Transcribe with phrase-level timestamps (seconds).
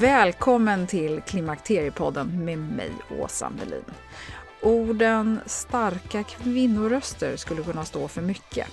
[0.00, 3.84] Välkommen till Klimakteriepodden med mig, Åsa Melin.
[4.62, 8.66] Orden starka kvinnoröster skulle kunna stå för mycket.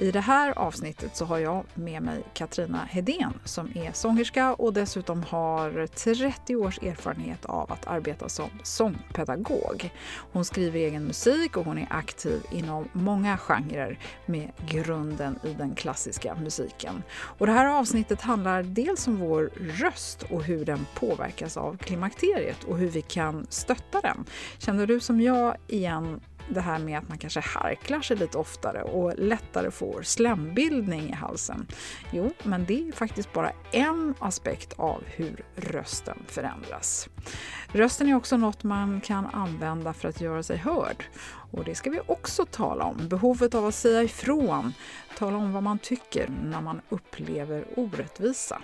[0.00, 4.72] I det här avsnittet så har jag med mig Katrina Hedén som är sångerska och
[4.72, 9.90] dessutom har 30 års erfarenhet av att arbeta som sångpedagog.
[10.32, 15.74] Hon skriver egen musik och hon är aktiv inom många genrer med grunden i den
[15.74, 17.02] klassiska musiken.
[17.10, 22.64] Och det här avsnittet handlar dels om vår röst och hur den påverkas av klimakteriet
[22.64, 24.24] och hur vi kan stötta den.
[24.58, 28.82] Känner du som jag igen det här med att man kanske harklar sig lite oftare
[28.82, 31.66] och lättare får slembildning i halsen.
[32.12, 37.08] Jo, men det är faktiskt bara en aspekt av hur rösten förändras.
[37.72, 41.04] Rösten är också något man kan använda för att göra sig hörd.
[41.50, 43.08] Och det ska vi också tala om.
[43.08, 44.72] Behovet av att säga ifrån,
[45.18, 48.62] tala om vad man tycker när man upplever orättvisa.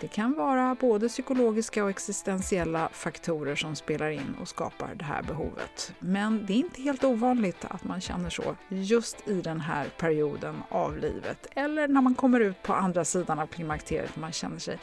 [0.00, 5.22] Det kan vara både psykologiska och existentiella faktorer som spelar in och skapar det här
[5.22, 5.92] behovet.
[5.98, 10.62] Men det är inte helt ovanligt att man känner så just i den här perioden
[10.68, 14.16] av livet eller när man kommer ut på andra sidan av klimakteriet.
[14.16, 14.78] Man känner sig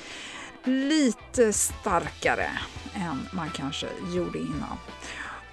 [0.64, 2.50] lite starkare
[2.96, 4.78] än man kanske gjorde innan.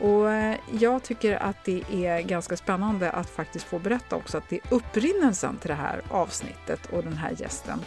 [0.03, 4.49] Och eh, jag tycker att det är ganska spännande att faktiskt få berätta också att
[4.49, 7.81] det är upprinnelsen till det här avsnittet och den här gästen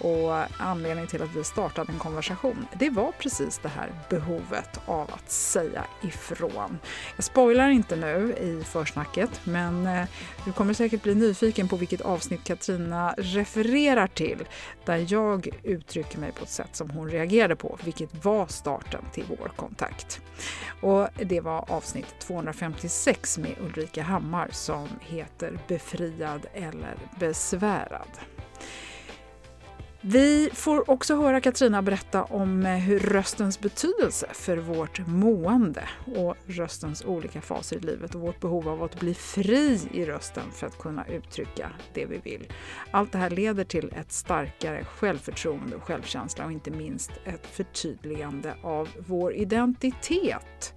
[0.00, 2.66] och anledningen till att vi startade en konversation.
[2.78, 6.78] Det var precis det här behovet av att säga ifrån.
[7.16, 10.04] Jag spoilar inte nu i försnacket, men eh,
[10.44, 14.48] du kommer säkert bli nyfiken på vilket avsnitt Katrina refererar till
[14.84, 19.24] där jag uttrycker mig på ett sätt som hon reagerade på, vilket var starten till
[19.28, 20.20] vår kontakt.
[20.80, 28.08] Och det var avsnitt 256 med Ulrika Hammar som heter Befriad eller besvärad.
[30.06, 36.36] Vi får också höra Katrina berätta om eh, hur röstens betydelse för vårt mående och
[36.46, 40.66] röstens olika faser i livet och vårt behov av att bli fri i rösten för
[40.66, 42.52] att kunna uttrycka det vi vill.
[42.90, 48.54] Allt det här leder till ett starkare självförtroende och självkänsla och inte minst ett förtydligande
[48.62, 50.74] av vår identitet.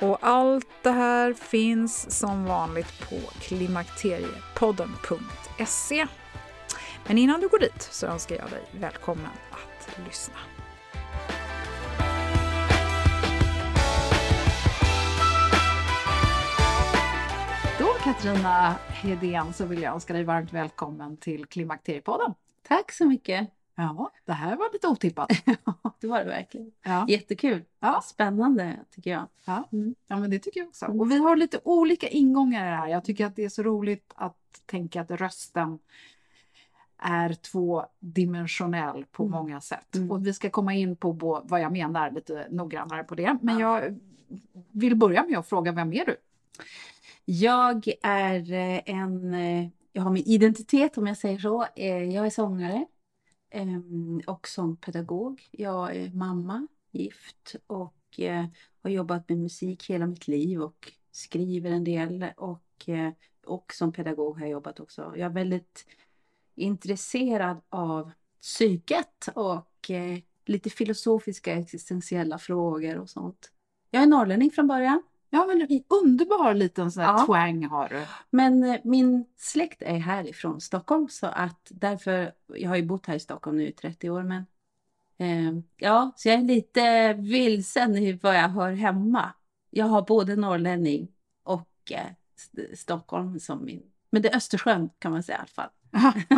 [0.00, 6.06] Och allt det här finns som vanligt på klimakteriepodden.se.
[7.06, 10.38] Men innan du går dit så önskar jag dig välkommen att lyssna.
[17.78, 22.34] Då Katrina Hedén så vill jag önska dig varmt välkommen till Klimakteriepodden.
[22.68, 23.55] Tack så mycket.
[23.78, 25.30] Ja, det här var lite otippat.
[25.64, 26.72] Ja, det var det verkligen.
[26.82, 27.06] Ja.
[27.08, 27.64] Jättekul.
[27.80, 28.00] Ja.
[28.04, 29.26] Spännande tycker jag.
[29.44, 29.68] Ja.
[29.72, 29.94] Mm.
[30.06, 30.84] ja, men det tycker jag också.
[30.84, 31.00] Mm.
[31.00, 32.88] Och vi har lite olika ingångar i det här.
[32.88, 34.36] Jag tycker att det är så roligt att
[34.66, 35.78] tänka att rösten
[36.98, 39.32] är tvådimensionell på Mm.
[39.32, 39.94] många sätt.
[39.94, 40.10] Mm.
[40.10, 41.12] Och vi ska komma in på
[41.44, 43.38] vad jag menar lite noggrannare på det.
[43.42, 43.98] Men jag
[44.72, 46.16] vill börja med att fråga, vem är du?
[47.24, 51.66] Jag är eh, en, eh, jag har min identitet om jag säger så.
[51.76, 52.86] Eh, Jag är sångare
[53.56, 55.48] Ehm, och som pedagog.
[55.50, 58.46] Jag är mamma, gift och eh,
[58.82, 63.12] har jobbat med musik hela mitt liv och skriver en del och, eh,
[63.46, 65.02] och som pedagog har jag jobbat också.
[65.02, 65.86] Jag är väldigt
[66.54, 68.10] intresserad av
[68.40, 73.52] psyket och eh, lite filosofiska existentiella frågor och sånt.
[73.90, 75.02] Jag är norrlänning från början.
[75.36, 77.26] Ja, men en underbar liten sån här Ja.
[77.26, 78.06] twang har du.
[78.30, 83.14] Men eh, min släkt är härifrån Stockholm så att därför, jag har ju bott här
[83.14, 84.46] i Stockholm nu i 30 år men
[85.18, 89.32] eh, ja, så jag är lite vilsen i vad jag hör hemma.
[89.70, 91.08] Jag har både norrlänning
[91.42, 92.06] och eh,
[92.36, 95.70] St- Stockholm som min, men det är Östersjön kan man säga i alla fall.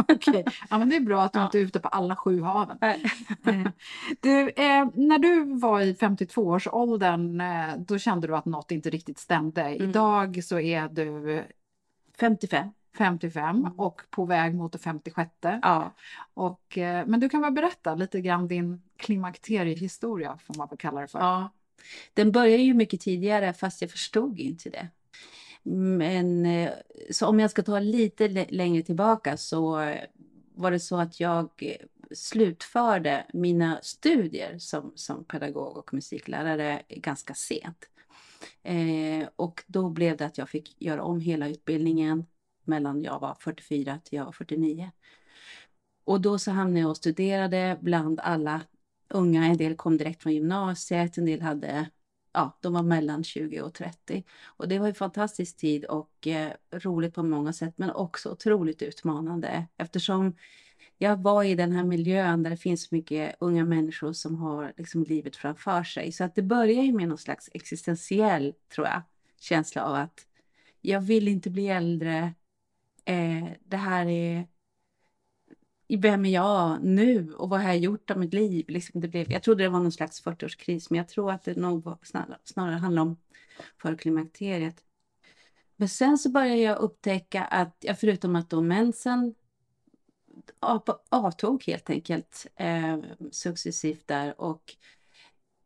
[0.09, 1.45] Okej, ja, men det är bra att du Ja.
[1.45, 2.79] inte är ute på alla sju haven.
[2.81, 2.97] Eh,
[4.21, 9.19] Du, eh, när du var i 52-årsåldern, eh, då kände du att något inte riktigt
[9.19, 9.63] stämde.
[9.63, 9.89] Mm.
[9.91, 11.45] Idag så är du
[12.21, 12.69] 55.
[12.99, 13.73] 55 Mm.
[13.73, 15.31] och på väg mot det 56.
[15.63, 15.95] Ja.
[16.35, 21.01] Och, eh, men du kan väl berätta lite grann din klimakteriehistoria, får man väl kalla
[21.01, 21.19] det för.
[21.19, 21.51] Ja,
[22.15, 24.89] den började ju mycket tidigare fast jag förstod inte det.
[25.63, 26.71] Men eh,
[27.11, 29.95] så om jag ska ta lite längre tillbaka så
[30.55, 37.35] var det så att jag eh, slutförde mina studier som, som pedagog och musiklärare ganska
[37.35, 37.89] sent.
[38.63, 42.27] Eh, och då blev det att jag fick göra om hela utbildningen
[42.65, 44.91] mellan jag var 44 till jag var 49.
[46.05, 48.61] Och då så hamnade jag och studerade bland alla
[49.09, 49.47] unga.
[49.47, 51.91] En del kom direkt från gymnasiet, en del hade,
[52.39, 54.25] ja, de var mellan 20 och 30.
[54.45, 58.83] Och det var en fantastisk tid och eh, roligt på många sätt, men också otroligt
[58.83, 60.37] utmanande eftersom
[60.99, 65.05] jag var i den här miljön där det finns mycket unga människor som har liksom
[65.05, 66.13] livet framför sig.
[66.13, 69.03] Så att det börjar ju med någon slags existentiell, tror jag,
[69.41, 70.27] känsla av att
[70.81, 72.35] jag vill inte bli äldre.
[73.05, 74.47] Eh, det här är
[75.97, 78.65] vem är jag nu och vad har jag gjort av mitt liv?
[78.69, 81.57] Liksom det blev, jag trodde det var någon slags 40-årskris, men jag tror att det
[81.57, 83.17] nog var snarare, snarare handlar om
[83.83, 84.85] förklimakteriet.
[85.77, 89.35] Men sen så började jag upptäcka att, jag förutom att då mensen
[91.09, 92.99] avtog helt enkelt eh,
[93.31, 94.77] successivt där och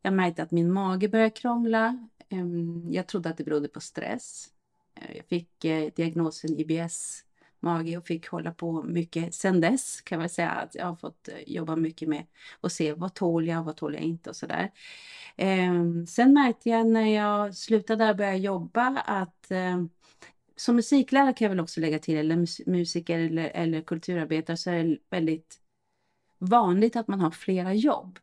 [0.01, 2.07] jag märkte att min mage började krångla.
[2.29, 2.45] Eh,
[2.89, 4.49] jag trodde att det berodde på stress.
[4.95, 7.25] Eh, Jag fick eh, diagnosen IBS
[7.63, 11.27] mage och fick hålla på mycket sen dess kan man säga att jag har fått
[11.27, 12.25] eh, jobba mycket med
[12.61, 14.71] och se vad tål jag och vad tål jag inte och sådär.
[15.35, 15.73] Eh,
[16.07, 19.83] sen märkte jag när jag slutade där och började jobba att eh,
[20.55, 24.69] som musiklärare kan jag väl också lägga till, eller mus- musiker eller, eller kulturarbetare så
[24.69, 25.59] är det väldigt
[26.39, 28.19] vanligt att man har flera jobb.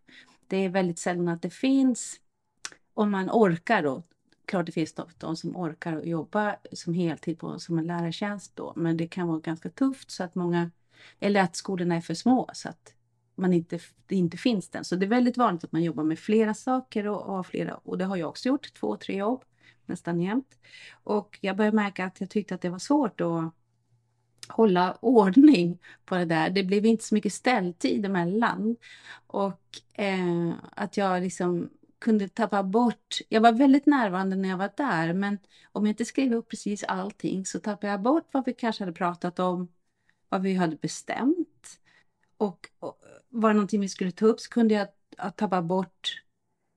[0.46, 2.20] Det är väldigt sällan att det finns,
[2.94, 4.02] om man orkar då,
[4.50, 8.73] klart det finns de, de som orkar jobba som heltid på, som en lärartjänst då,
[8.76, 10.70] men det kan vara ganska tufft så att många,
[11.20, 12.94] eller att skolorna är för små så att
[13.35, 14.85] man inte, det inte finns den.
[14.85, 17.75] Så det är väldigt vanligt att man jobbar med flera saker och, och har flera,
[17.75, 19.44] och det har jag också gjort, två, tre jobb
[19.87, 20.59] nästan jämt.
[21.04, 23.54] Och jag började märka att jag tyckte att det var svårt att
[24.49, 26.50] hålla ordning på det där.
[26.50, 28.76] Det blev inte så mycket ställtid emellan.
[29.26, 29.61] Och
[29.92, 35.12] eh, att jag liksom kunde tappa bort, jag var väldigt närvarande när jag var där,
[35.12, 35.38] men
[35.73, 38.92] om jag inte skrev upp precis allting så tappade jag bort vad vi kanske hade
[38.92, 39.69] pratat om,
[40.28, 41.80] vad vi hade bestämt.
[42.37, 44.88] Och, och var det någonting vi skulle ta upp så kunde jag,
[45.37, 46.23] tappa bort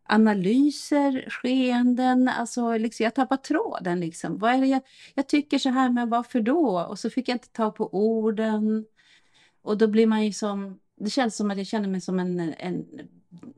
[0.05, 4.37] analyser, skeenden, alltså liksom, jag tappar tråden liksom.
[4.37, 4.81] Vad är det jag,
[5.13, 6.81] jag tycker så här, men varför då?
[6.89, 8.85] Och så fick jag inte ta på orden.
[9.61, 12.39] Och då blir man ju som, det känns som att jag känner mig som en,
[12.39, 12.85] en,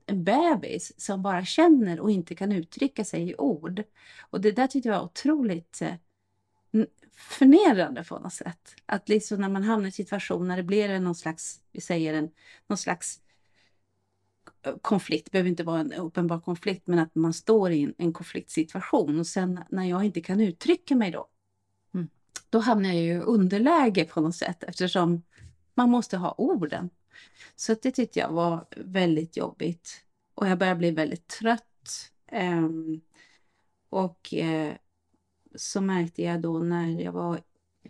[0.05, 3.83] en bebis som bara känner och inte kan uttrycka sig i ord.
[4.29, 5.93] Och det där tyckte jag var otroligt eh,
[7.11, 8.75] förnedrande på något sätt.
[8.85, 12.13] Att liksom när man hamnar i situationer när det blir en någon slags, vi säger
[12.13, 12.29] en,
[12.67, 13.21] någon slags
[14.81, 18.13] konflikt, det behöver inte vara en uppenbar konflikt, men att man står i en, en
[18.13, 21.27] konfliktsituation och sen när jag inte kan uttrycka mig då,
[21.93, 22.09] Mm.
[22.49, 25.23] då hamnar jag ju i underläge på något sätt eftersom
[25.73, 26.89] man måste ha orden.
[27.55, 30.01] Så det tyckte jag var väldigt jobbigt
[30.35, 32.11] och jag började bli väldigt trött.
[32.27, 33.01] Ehm,
[33.89, 34.73] och eh,
[35.55, 37.41] så märkte jag då när jag var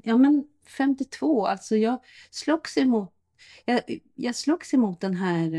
[0.03, 3.15] ja, men 52, alltså jag slogs emot
[3.65, 3.82] jag,
[4.15, 5.53] jag slogs emot den här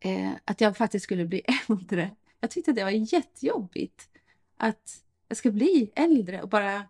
[0.00, 2.10] eh, eh att jag faktiskt skulle bli äldre.
[2.40, 4.08] Jag tyckte det var jättejobbigt
[4.56, 6.84] att jag skulle bli äldre och bara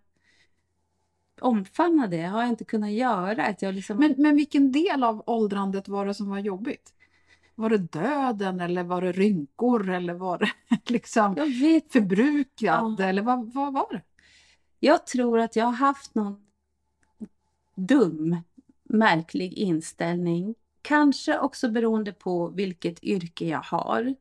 [1.45, 3.47] omfamna det har jag inte kunnat göra.
[3.47, 3.99] Att jag liksom...
[3.99, 6.95] men, men vilken del av åldrandet var det som var jobbigt?
[7.55, 10.51] Var det döden eller var det rynkor eller var det
[10.93, 11.35] liksom
[11.93, 12.97] förbrukad?
[12.99, 13.05] Ja.
[13.05, 14.03] Eller vad, vad var det?
[14.81, 16.47] Jag tror att jag har haft någon
[17.75, 18.37] dum,
[18.85, 20.55] märklig inställning.
[20.83, 24.15] Kanske också beroende på vilket yrke jag har.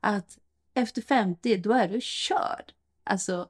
[0.00, 0.38] Att
[0.74, 2.72] efter 50, då är du körd.
[3.04, 3.48] Alltså,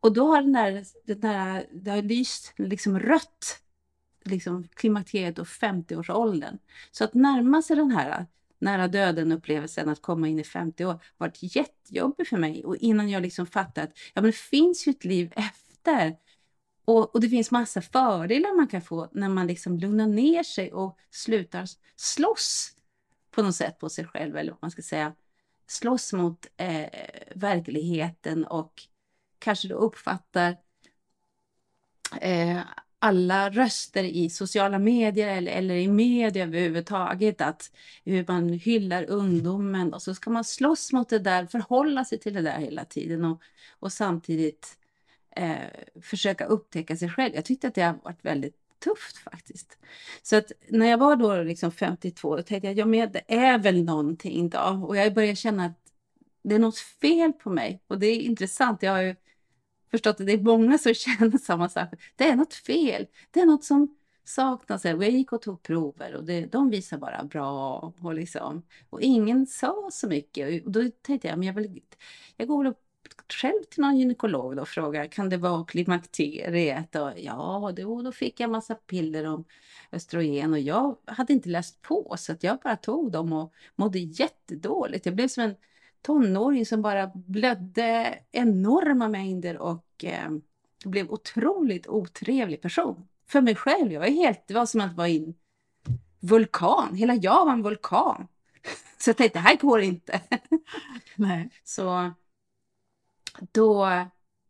[0.00, 3.62] och då har den där, den där det har lyst liksom rött,
[4.24, 6.58] liksom klimakteriet och 50-årsåldern.
[6.90, 8.26] Så att närma sig den här
[8.60, 12.64] nära döden-upplevelsen att komma in i 50 år varit jättejobbigt för mig.
[12.64, 16.16] Och innan jag liksom fattat att ja, men det finns ju ett liv efter.
[16.84, 20.72] Och, och, det finns massa fördelar man kan få när man liksom lugnar ner sig
[20.72, 21.66] och slutar
[21.96, 22.72] slåss
[23.30, 25.14] på något sätt på sig själv, eller vad man ska säga.
[25.66, 26.88] Slåss mot eh,
[27.34, 28.82] verkligheten och
[29.40, 30.56] kanske då uppfattar
[32.20, 32.60] eh,
[32.98, 37.70] alla röster i sociala medier eller, eller i media överhuvudtaget, att
[38.04, 42.34] hur man hyllar ungdomen och så ska man slåss mot det där, förhålla sig till
[42.34, 43.42] det där hela tiden och,
[43.78, 44.78] och samtidigt
[45.36, 45.56] eh,
[46.02, 47.34] försöka upptäcka sig själv.
[47.34, 49.78] Jag tyckte att det har varit väldigt tufft faktiskt.
[50.22, 53.58] Så att när jag var då liksom 52, då tänkte jag, ja men det är
[53.58, 54.84] väl någonting då.
[54.88, 55.92] Och jag började känna att
[56.42, 57.82] det är något fel på mig.
[57.86, 59.16] Och det är intressant, jag har ju
[59.90, 61.88] förstått att det är många som känner samma sak.
[62.16, 63.06] Det är något fel.
[63.30, 64.84] Det är något som saknas.
[64.84, 67.78] Jag gick och tog prover och det, de visar bara bra.
[68.00, 70.66] Och, liksom, och ingen sa så mycket.
[70.66, 71.82] Och då tänkte jag, men jag, vill,
[72.36, 72.74] jag går väl
[73.28, 76.96] själv till någon gynekolog och frågar, kan det vara klimakteriet?
[76.96, 79.44] Och ja, då, då fick jag massa piller om
[79.92, 83.98] östrogen och jag hade inte läst på så att jag bara tog dem och mådde
[83.98, 85.06] jättedåligt.
[85.06, 85.54] Jag blev som en
[86.02, 90.30] tonåring som bara blödde enorma mängder och eh,
[90.84, 93.08] blev otroligt otrevlig person.
[93.26, 95.34] För mig själv, jag var helt, det var som att vara i en
[96.20, 96.94] vulkan.
[96.94, 98.28] Hela jag var en vulkan.
[98.98, 100.20] Så jag tänkte, det här går inte.
[101.16, 101.50] Nej.
[101.64, 102.12] Så
[103.52, 103.88] då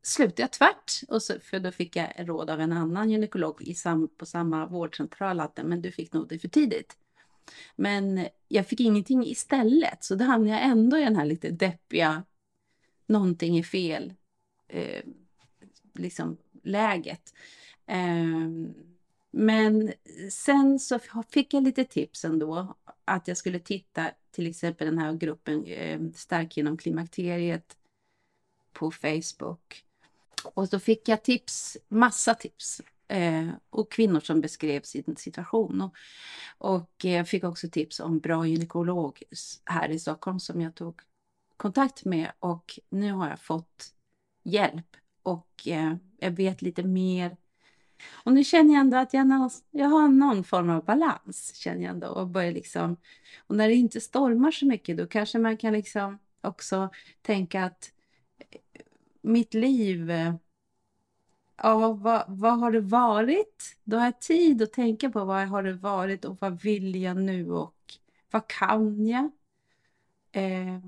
[0.02, 3.74] slutade jag tvärt, och så, för då fick jag råd av en annan gynekolog i
[3.74, 6.96] sam, på samma vårdcentral att men du fick nog det för tidigt.
[7.76, 12.24] Men jag fick ingenting istället, så då hamnade jag ändå i den här lite deppiga,
[13.06, 14.14] någonting är fel,
[14.68, 15.02] eh,
[15.94, 17.34] liksom läget.
[17.86, 18.48] Eh,
[19.30, 19.92] men
[20.30, 20.98] sen så
[21.30, 26.00] fick jag lite tips ändå att jag skulle titta till exempel den här gruppen eh,
[26.14, 27.76] Stark genom klimakteriet
[28.72, 29.84] på Facebook.
[30.44, 35.80] Och då fick jag tips, massa tips eh, och kvinnor som beskrev sin situation.
[35.80, 35.94] Och,
[36.58, 39.22] och eh, jag fick också tips om bra gynekolog
[39.64, 41.00] här i Stockholm som jag tog
[41.56, 43.94] kontakt med och nu har jag fått
[44.42, 47.36] hjälp och eh, jag vet lite mer.
[48.24, 51.54] Och nu känner jag ändå att jag, jag har någon form av balans.
[51.54, 52.96] känner jag ändå, och, börjar liksom,
[53.46, 56.90] och när det inte stormar så mycket då kanske man kan liksom också
[57.22, 57.92] tänka att
[58.38, 58.60] eh,
[59.20, 60.34] mitt liv eh,
[61.62, 63.76] ja, vad, vad har det varit?
[63.84, 67.16] Då har jag tid att tänka på vad har det varit och vad vill jag
[67.16, 67.76] nu och
[68.30, 69.30] vad kan jag?
[70.32, 70.80] Eh,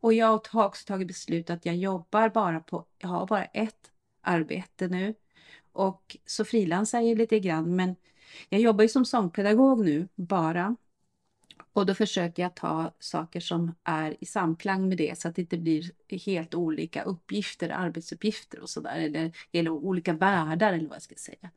[0.00, 3.90] och jag har också tagit beslut att jag jobbar bara på, jag har bara ett
[4.20, 5.14] arbete nu.
[5.72, 7.96] Och så frilansar jag lite grann, men
[8.48, 10.76] jag jobbar ju som sångpedagog nu bara.
[11.78, 15.42] Och då försöker jag ta saker som är i samklang med det så att det
[15.42, 15.90] inte blir
[16.26, 18.96] helt olika uppgifter, arbetsuppgifter och sådär.
[18.96, 21.50] Eller, eller olika världar eller vad jag ska säga.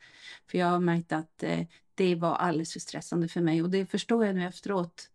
[0.48, 1.60] För jag har märkt att eh,
[1.96, 5.10] det var alldeles för stressande för mig och det förstår jag nu efteråt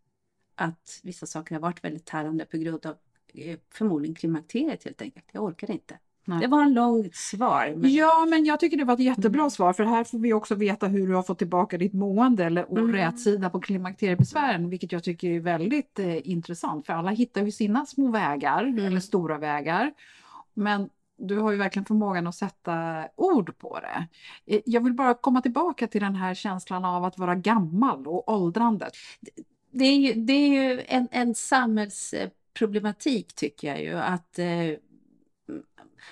[0.55, 2.97] att vissa saker har varit väldigt tärande på grund av
[3.35, 5.27] eh, förmodligen klimakteriet helt enkelt.
[5.33, 5.99] Jag orkar inte.
[6.29, 6.41] Nej.
[6.41, 7.75] Det var en långt svar.
[7.77, 7.95] Men...
[7.95, 9.51] Ja, men jag tycker det var ett jättebra mm.
[9.51, 12.67] svar för här får vi också veta hur du har fått tillbaka ditt mående eller
[12.71, 12.93] mm.
[12.93, 17.87] rätsida på klimakteriebesvären, vilket jag tycker är väldigt eh, intressant för alla hittar ju sina
[17.87, 18.87] små vägar mm.
[18.87, 19.93] eller stora vägar.
[20.55, 24.07] Men du har ju verkligen förmågan att sätta ord på det.
[24.55, 28.33] Eh, jag vill bara komma tillbaka till den här känslan av att vara gammal och
[28.33, 28.93] åldrandet.
[29.71, 34.47] Det är ju, det är ju en, en samhällsproblematik tycker jag ju att eh,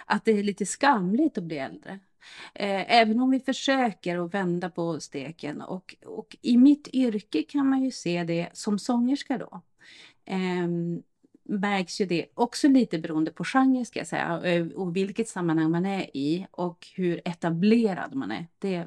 [0.07, 1.99] att det är lite skamligt att bli äldre.
[2.55, 5.61] Eh, även om vi försöker att vända på steken.
[5.61, 9.61] Och, och i mitt yrke kan man ju se det som sångerska då.
[10.25, 10.69] Eh,
[11.45, 15.71] märks ju det också lite beroende på genre ska jag säga eh, och vilket sammanhang
[15.71, 18.47] man är i och hur etablerad man är.
[18.59, 18.87] Det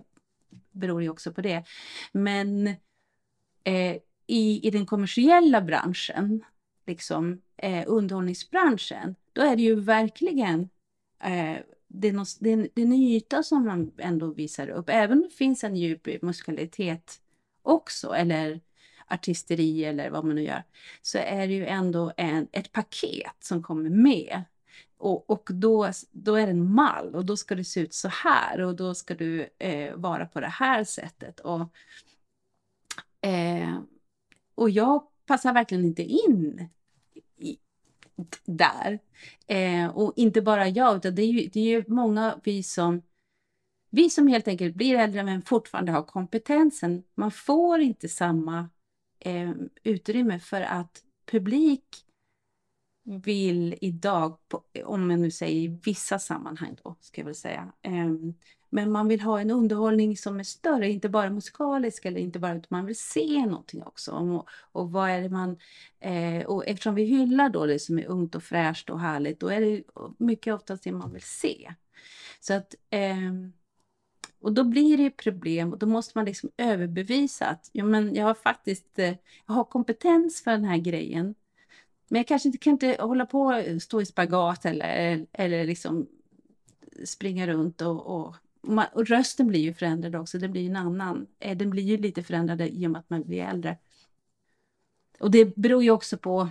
[0.72, 1.64] beror ju också på det.
[2.12, 2.68] Men
[3.64, 6.44] eh, i, i den kommersiella branschen,
[6.86, 10.70] liksom eh, underhållningsbranschen, då är det ju verkligen
[11.24, 11.58] eh,
[11.88, 15.18] det, är någon, det, är, det är en yta som man ändå visar upp, även
[15.18, 17.22] om det finns en djup musikalitet
[17.62, 18.62] också, eller
[19.08, 20.64] artisteri eller vad man nu gör,
[21.02, 24.44] så är det ju ändå en, ett paket som kommer med.
[24.98, 28.08] Och, och då, då är det en mall och då ska det se ut så
[28.08, 31.40] här och då ska du eh, vara på det här sättet.
[31.40, 31.62] Och,
[33.28, 33.80] eh,
[34.56, 36.70] och jag passar verkligen inte in
[38.46, 39.00] där.
[39.48, 43.02] Eh, och inte bara jag, utan det är ju, det är ju många vi som
[43.90, 47.04] vi som helt enkelt blir äldre men fortfarande har kompetensen.
[47.16, 48.70] Man får inte samma
[49.20, 49.52] eh,
[49.84, 51.84] utrymme för att publik
[53.04, 54.38] vill idag,
[54.86, 58.12] om man nu säger i vissa sammanhang då, ska jag väl säga, eh,
[58.70, 62.52] men man vill ha en underhållning som är större, inte bara musikalisk eller inte bara,
[62.56, 64.12] utan man vill se någonting också.
[64.12, 65.58] Och, och vad är det man,
[66.00, 69.48] eh, och eftersom vi hyllar då det som är ungt och fräscht och härligt, då
[69.48, 69.84] är det
[70.18, 71.74] mycket oftast det man vill se.
[72.40, 73.32] Så att eh,
[74.40, 78.26] och då blir det problem och då måste man liksom överbevisa att ja, men jag
[78.26, 79.16] har faktiskt eh,
[79.48, 81.36] jag har kompetens för den här grejen.
[82.08, 86.08] Men jag kanske inte kan inte hålla på och stå i spagat eller, eller liksom
[87.06, 88.36] springa runt och, och,
[88.94, 90.38] och, rösten blir ju förändrad också.
[90.38, 91.28] Det blir en annan.
[91.40, 93.78] Eh, den blir ju lite förändrad i och med att man blir äldre.
[95.20, 96.50] Och det beror ju också på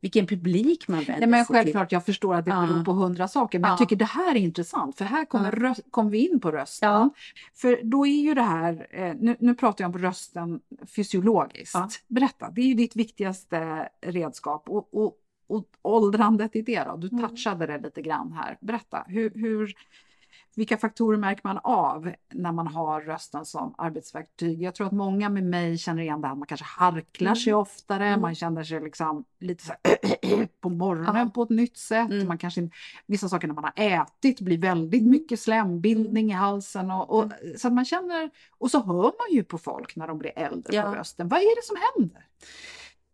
[0.00, 1.96] vilken publik man vänder Nej, men Självklart, till.
[1.96, 3.72] jag förstår att det beror på hundra saker, men ja.
[3.72, 5.68] jag tycker det här är intressant, för här kommer, ja.
[5.68, 6.88] röst, kommer vi in på rösten.
[6.88, 7.10] Ja.
[7.54, 12.04] För då är ju det här, eh, nu, nu pratar jag om rösten fysiologiskt.
[12.08, 14.68] Berätta, det är ju ditt viktigaste redskap.
[14.68, 16.96] Och, och, och åldrandet i det då?
[16.96, 17.28] Du mm.
[17.28, 18.58] touchade det lite grann här.
[18.60, 19.74] Berätta, hur, hur,
[20.58, 24.62] vilka faktorer märker man av när man har rösten som arbetsverktyg?
[24.62, 27.60] Jag tror att många med mig känner igen det här, man kanske harklar sig mm.
[27.60, 28.20] oftare, mm.
[28.20, 29.72] man känner sig liksom lite så
[30.60, 31.30] på morgonen ja.
[31.34, 32.10] på ett nytt sätt.
[32.10, 32.28] Mm.
[32.28, 32.70] Man kanske,
[33.06, 35.10] vissa saker när man har ätit blir väldigt mm.
[35.10, 36.90] mycket slembildning i halsen.
[36.90, 37.58] Och, och, mm.
[37.58, 40.82] så man känner, och så hör man ju på folk när de blir äldre ja.
[40.82, 41.28] på rösten.
[41.28, 42.26] Vad är det som händer?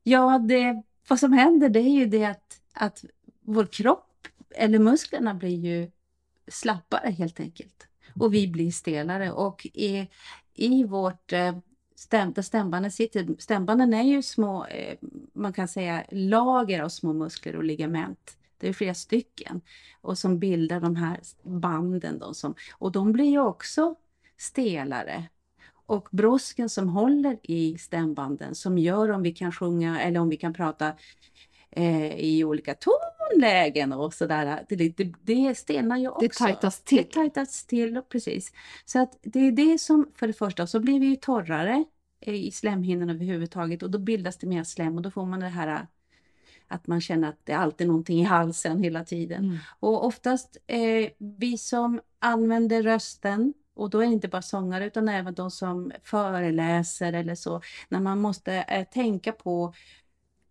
[0.03, 3.05] Ja, det, vad som händer det är ju det att, att
[3.41, 4.11] vår kropp
[4.57, 5.91] eller musklerna blir ju
[6.49, 7.87] slappare helt enkelt.
[8.21, 9.33] Och vi blir stelare.
[9.33, 10.09] Och i,
[10.55, 11.57] i vårt eh,
[11.95, 14.99] stäm, där stämbanden sitter, stämbanden är ju små, eh,
[15.33, 18.37] man kan säga lager av små muskler och ligament.
[18.59, 19.61] Det är flera stycken
[20.01, 22.19] och som bildar de här banden.
[22.19, 23.95] Då, som, och de blir ju också
[24.39, 25.29] stelare.
[25.87, 30.37] Och brosken som håller i stämbanden som gör om vi kan sjunga eller om vi
[30.37, 30.93] kan prata
[31.77, 34.65] eh, i olika tonlägen och sådär.
[34.69, 36.21] Det, det, det stelnar ju också.
[36.21, 36.97] Det tajtas till.
[36.97, 38.53] Det tajtas till, precis.
[38.85, 41.85] Så att det är det som, för det första, så blir vi ju torrare
[42.21, 45.87] i slemhinnorna överhuvudtaget och då bildas det mer slem och då får man det här
[46.69, 49.45] att man känner att det är alltid någonting i halsen hela tiden.
[49.45, 49.59] Mm.
[49.81, 55.09] Och oftast eh, vi som använder rösten och då är det inte bara sångare utan
[55.09, 59.75] även de som föreläser eller så, när man måste eh, tänka på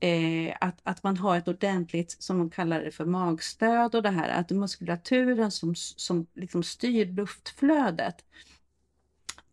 [0.03, 4.09] eh, att, att man har ett ordentligt, som man kallar det för magstöd och det
[4.09, 8.15] här, att muskulaturen som, som liksom styr luftflödet,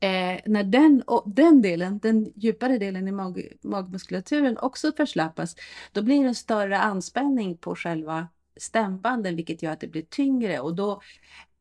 [0.00, 5.56] eh, när den, den delen, den djupare delen i mag, magmuskulaturen också förslappas,
[5.92, 10.60] då blir det en större anspänning på själva stämbanden, vilket gör att det blir tyngre
[10.60, 11.02] och då,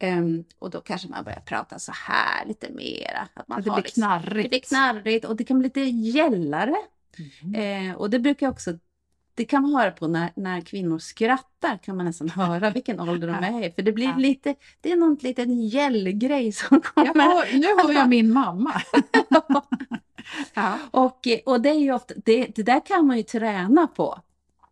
[0.03, 3.27] um, och då kanske man börjar prata så här lite mera.
[3.33, 4.43] Att man det blir knarrigt.
[4.43, 6.75] Det blir knarrigt och det kan bli lite gällare.
[7.43, 7.89] Mm.
[7.89, 8.73] Eh, och det brukar också
[9.39, 13.27] det kan man höra på när, när kvinnor skrattar, kan man nästan höra vilken ålder
[13.27, 13.71] de är i.
[13.71, 14.15] För det blir ja.
[14.15, 17.23] lite, det är någon liten gällgrej som kommer.
[17.23, 18.81] Hör, nu hör jag min mamma.
[20.53, 20.77] ja.
[20.91, 24.19] och, och det är ju ofta, det, det där kan man ju träna på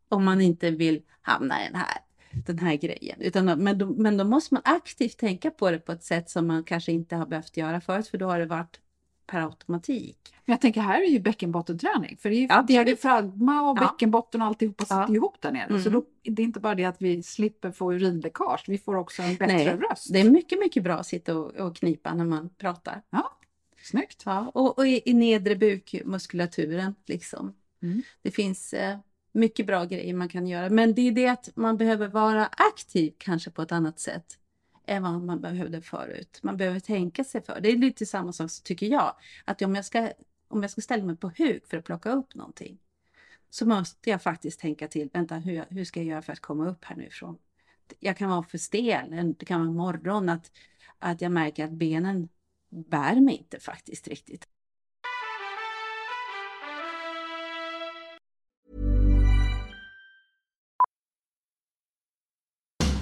[0.09, 1.97] om man inte vill hamna i den här
[2.45, 3.21] den här grejen.
[3.21, 6.47] Utan, men, då, men då måste man aktivt tänka på det på ett sätt som
[6.47, 8.79] man kanske inte har behövt göra förut, för då har det varit
[9.27, 10.33] per automatik.
[10.45, 13.81] Men jag tänker här är ju bäckenbottenträning för det är ju ja, diafragma och ja.
[13.81, 15.15] bäckenbotten och alltihopa sitter ja.
[15.15, 15.63] ihop där nere.
[15.63, 15.81] Mm.
[15.81, 19.21] Så då, det är inte bara det att vi slipper få urinläckage, vi får också
[19.21, 20.13] en bättre Nej, röst.
[20.13, 23.01] Det är mycket, mycket bra att sitta och, och knipa när man pratar.
[23.09, 23.37] Ja,
[23.83, 24.23] snyggt.
[24.25, 27.53] Ja, och, och i, i nedre bukmuskulaturen liksom.
[27.81, 28.01] Mm.
[28.21, 28.97] Det finns eh,
[29.31, 33.13] mycket bra grejer man kan göra, men det är det att man behöver vara aktiv
[33.17, 34.37] kanske på ett annat sätt
[34.87, 36.39] än vad man behövde förut.
[36.43, 37.59] Man behöver tänka sig för.
[37.61, 39.15] Det är lite samma sak tycker jag.
[39.45, 40.11] Att om jag ska,
[40.47, 42.79] om jag ska ställa mig på huk för att plocka upp någonting
[43.49, 45.09] så måste jag faktiskt tänka till.
[45.13, 47.37] Vänta, hur, hur ska jag göra för att komma upp här nu ifrån?
[47.99, 49.33] Jag kan vara för stel.
[49.37, 50.51] Det kan vara morgon att,
[50.99, 52.29] att jag märker att benen
[52.69, 54.47] bär mig inte faktiskt riktigt.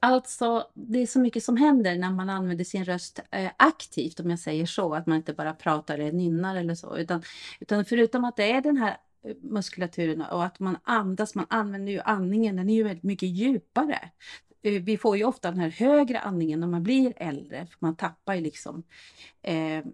[0.00, 4.30] Alltså, det är så mycket som händer när man använder sin röst eh, aktivt, om
[4.30, 4.94] jag säger så.
[4.94, 6.96] Att man inte bara pratar eller nynnar eller så.
[6.96, 7.22] Utan,
[7.60, 11.92] utan förutom att det är den här eh, muskulaturen och att man andas, man använder
[11.92, 14.10] ju andningen, den är ju väldigt mycket djupare.
[14.62, 17.96] Eh, vi får ju ofta den här högre andningen när man blir äldre, för man
[17.96, 18.82] tappar ju liksom
[19.42, 19.84] eh,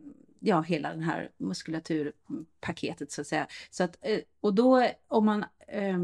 [0.40, 3.46] ja, hela den här muskulaturpaketet så att säga.
[3.70, 5.98] Så att, eh, och då om man eh,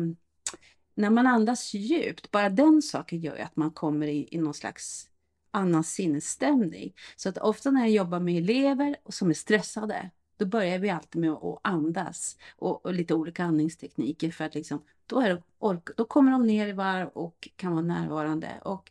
[1.00, 4.54] när man andas djupt, bara den saken gör ju att man kommer i, i någon
[4.54, 5.10] slags
[5.50, 6.94] annan sinnesstämning.
[7.16, 11.20] Så att ofta när jag jobbar med elever som är stressade, då börjar vi alltid
[11.20, 15.88] med att andas och, och lite olika andningstekniker för att liksom, då, är det, ork,
[15.96, 18.48] då kommer de ner i varv och kan vara närvarande.
[18.62, 18.90] Och,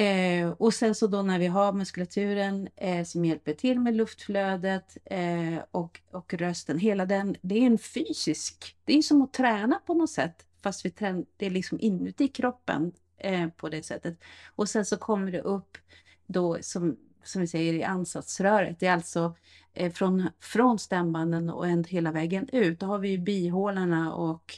[0.00, 4.96] eh, och sen så då när vi har muskulaturen eh, som hjälper till med luftflödet
[5.04, 9.78] eh, och, och rösten, hela den, det är en fysisk, det är som att träna
[9.86, 14.18] på något sätt fast vi trän- det är liksom inuti kroppen eh, på det sättet.
[14.56, 15.78] Och sen så kommer det upp
[16.26, 18.80] då som, som vi säger i ansatsröret.
[18.80, 19.36] Det är alltså
[19.74, 22.80] eh, från, från stämbanden och en, hela vägen ut.
[22.80, 24.54] Då har vi ju bihålorna och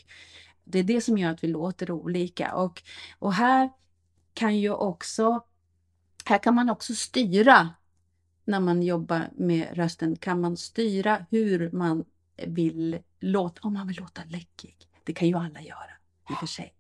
[0.65, 2.55] det är det som gör att vi låter olika.
[2.55, 2.83] Och,
[3.19, 3.71] och här
[4.35, 5.45] kan ju också,
[6.25, 7.69] här kan man också styra
[8.45, 12.05] när man jobbar med rösten, kan man styra hur man
[12.47, 14.77] vill låta, om man vill låta läckig.
[15.05, 15.96] Det kan ju alla göra
[16.31, 16.73] i och för sig.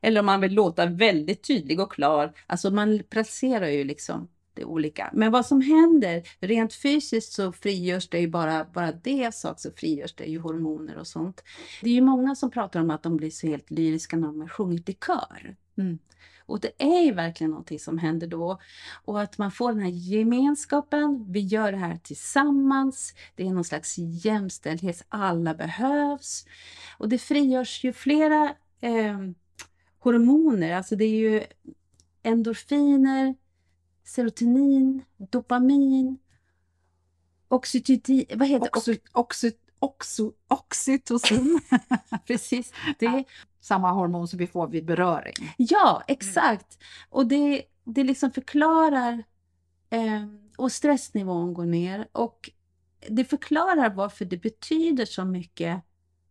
[0.00, 2.32] Eller om man vill låta väldigt tydlig och klar.
[2.46, 5.10] Alltså man placerar ju liksom det olika.
[5.12, 9.70] Men vad som händer, rent fysiskt så frigörs det ju bara, bara det sak så
[9.70, 11.42] frigörs det ju hormoner och sånt.
[11.82, 14.40] Det är ju många som pratar om att de blir så helt lyriska när de
[14.40, 15.56] har sjungit i kör.
[15.78, 15.98] Mm.
[16.46, 18.60] Och det är ju verkligen någonting som händer då.
[19.04, 23.64] Och att man får den här gemenskapen, vi gör det här tillsammans, det är någon
[23.64, 26.46] slags jämställdhet, alla behövs.
[26.98, 29.18] Och det frigörs ju flera eh,
[29.98, 31.44] hormoner, alltså det är ju
[32.22, 33.34] endorfiner,
[34.04, 36.18] serotonin, dopamin,
[37.48, 41.60] oxytocin, vad heter Oxy, oxy, oxy, oxytocin.
[42.26, 42.72] Precis.
[42.98, 43.24] Det,
[43.60, 45.34] Samma hormon som vi får vid beröring.
[45.56, 46.78] Ja, exakt.
[47.10, 49.24] Och det, det liksom förklarar
[49.90, 52.50] eh, och stressnivån går ner och
[53.08, 55.82] det förklarar varför det betyder så mycket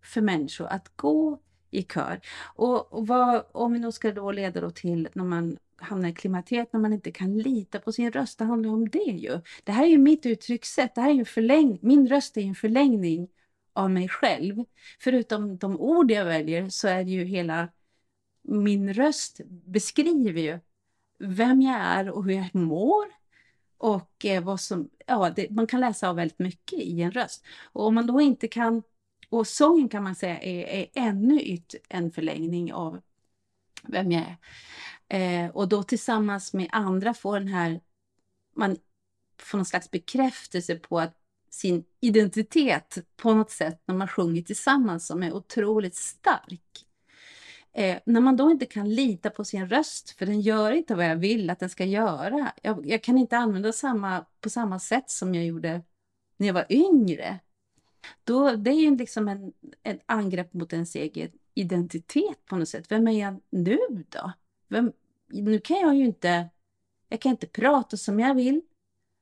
[0.04, 1.40] för människor att gå
[1.74, 2.22] i kör.
[2.56, 6.14] Och, och vad, om vi nu ska då leda då till när man hamnar i
[6.14, 9.42] klimakteriet, när man inte kan lita på sin röst, det handlar om det ju.
[9.64, 13.30] Det här är ju mitt uttryckssätt, det här är en min röst är en förlängning
[13.74, 14.64] av mig själv.
[15.00, 17.70] Förutom de ord jag väljer så är det ju hela
[18.42, 20.60] min röst beskriver ju
[21.20, 23.06] vem jag är och hur jag mår.
[23.78, 27.46] Och eh, vad som, ja, det, man kan läsa av väldigt mycket i en röst.
[27.74, 28.84] Och om man då inte kan,
[29.34, 33.02] och sången kan man säga är, är ännu yt, en förlängning av
[33.84, 35.46] vem jag är.
[35.46, 37.82] Eh, och då tillsammans med andra får den här,
[38.56, 38.78] man
[39.40, 41.18] får någon slags bekräftelse på att
[41.50, 46.86] sin identitet på något sätt när man sjunger tillsammans som är otroligt stark.
[47.74, 51.06] Eh, när man då inte kan lita på sin röst, för den gör inte vad
[51.06, 52.54] jag vill att den ska göra.
[52.62, 55.82] Jag, jag kan inte använda samma på samma sätt som jag gjorde
[56.38, 57.40] när jag var yngre.
[58.24, 62.92] Då, det är ju liksom en, ett angrepp mot ens egen identitet på något sätt.
[62.92, 63.78] Vem är jag nu
[64.10, 64.32] då?
[64.68, 64.92] Vem,
[65.28, 66.50] nu kan jag ju inte,
[67.10, 68.62] jag kan inte prata som jag vill.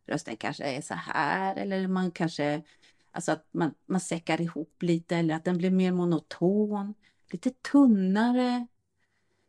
[0.07, 2.63] Rösten kanske är så här eller man kanske,
[3.11, 6.93] alltså att man, man säckar ihop lite eller att den blir mer monoton,
[7.31, 8.67] lite tunnare.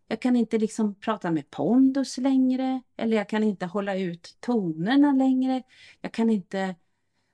[0.06, 5.12] Jag kan inte liksom prata med pondus längre eller jag kan inte hålla ut tonerna
[5.12, 5.62] längre.
[6.00, 6.74] Jag kan inte,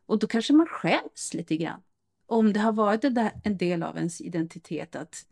[0.07, 1.83] och då kanske man skäms lite grann.
[2.31, 3.05] Om det har varit
[3.45, 5.27] en del av ens identitet att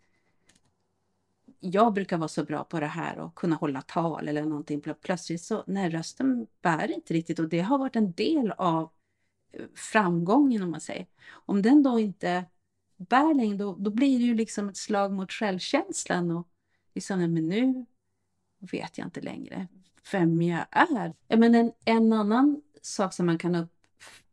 [1.61, 4.80] jag brukar vara så bra på det här och kunna hålla tal eller någonting.
[4.80, 8.90] Plötsligt så, nej rösten bär inte riktigt och det har varit en del av
[9.52, 11.06] eh, framgången om man säger.
[11.28, 12.44] Om den då inte
[12.96, 16.48] bär längre, då, då blir det ju liksom ett slag mot självkänslan och
[16.94, 17.87] liksom, men nu
[18.59, 19.68] vet jag inte längre
[20.12, 21.37] vem jag är.
[21.37, 23.75] Men en, en annan sak som man kan upp,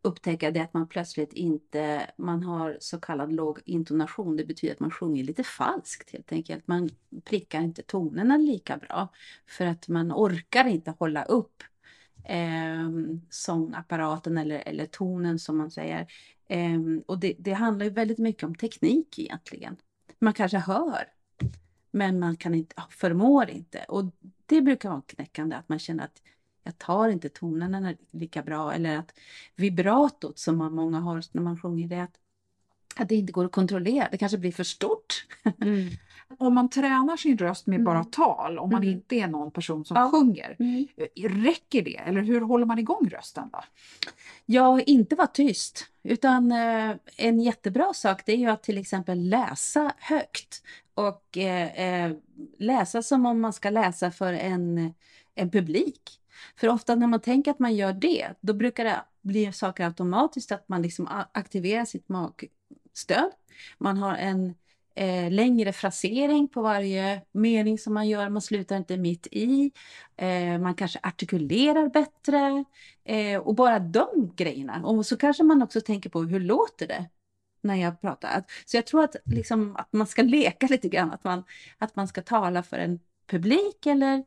[0.02, 4.38] upptäcka det att man plötsligt inte, man har så kallad låg intonation.
[4.38, 6.67] Det betyder att man sjunger lite falskt helt enkelt.
[6.67, 6.89] Man
[7.23, 9.08] prickar inte tonerna lika bra
[9.47, 11.63] för att man orkar inte hålla upp
[12.26, 12.89] eh,
[13.30, 16.08] sångapparaten eller, eller tonen som man säger.
[16.49, 19.78] Eh, och det, det handlar ju väldigt mycket om teknik egentligen.
[20.19, 21.13] Man kanske hör
[21.93, 23.86] men man kan inte, förmår inte.
[23.88, 24.04] Och
[24.45, 26.21] det brukar vara knäckande att man känner att
[26.63, 29.13] jag tar inte tonerna lika bra eller att
[29.56, 32.15] vibratot som man många har när man sjunger det att,
[32.95, 34.08] att det inte går att kontrollera.
[34.12, 35.26] Det kanske blir för stort.
[35.62, 35.89] Mm.
[36.38, 38.12] Om man tränar sin röst med bara mm.
[38.12, 38.95] tal, om man mm.
[38.95, 40.12] inte är någon person som ja.
[40.12, 40.88] sjunger, mm.
[41.43, 41.95] räcker det?
[41.97, 43.63] Eller hur håller man igång rösten då?
[44.45, 45.86] Ja, inte vara tyst.
[46.04, 50.63] Utan eh, en jättebra sak det är ju att till exempel läsa högt.
[50.93, 52.12] Och eh, eh
[52.58, 54.93] läsa som om man ska läsa för en,
[55.36, 56.19] en publik.
[56.56, 60.52] För ofta när man tänker att man gör det, då brukar det bli saker automatiskt
[60.52, 63.32] att man liksom aktiverar sitt magstöd.
[63.78, 64.54] Man har en
[64.96, 69.72] eh, längre frasering på varje mening som man gör, man slutar inte mitt i.
[70.17, 72.65] Eh, man kanske artikulerar bättre
[73.04, 74.82] eh, och bara de grejerna.
[74.86, 77.10] Och så kanske man också tänker på hur låter det
[77.62, 78.43] när jag pratar.
[78.65, 81.43] Så jag tror att, liksom, att man ska leka lite grann, att man,
[81.78, 84.24] att man ska tala för en publik eller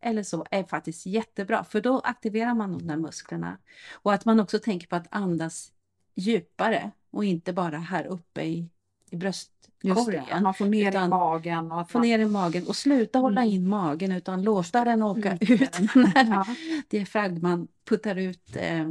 [0.00, 3.58] eller så är faktiskt jättebra, för då aktiverar man de där musklerna.
[3.92, 5.72] Och att man också tänker på att andas
[6.14, 8.68] djupare och inte bara här uppe i,
[9.10, 10.42] i bröstkorgen.
[10.42, 11.72] man får ner i magen.
[11.72, 12.02] Och man...
[12.02, 13.54] ner i magen och sluta hålla mm.
[13.54, 15.38] in magen utan låta den åka mm.
[15.40, 16.46] ut när ja.
[16.88, 18.90] diafragman puttar ut eh,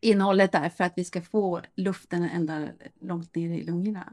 [0.00, 2.68] innehållet där för att vi ska få luften ända
[3.00, 4.12] långt ner i lungorna.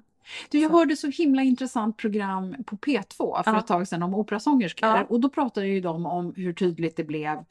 [0.50, 0.78] Du, jag så.
[0.78, 3.60] hörde så himla intressant program på P2 för ja.
[3.60, 5.06] ett tag sedan om operasångerskor ja.
[5.10, 7.46] och då pratade ju de om hur tydligt det blev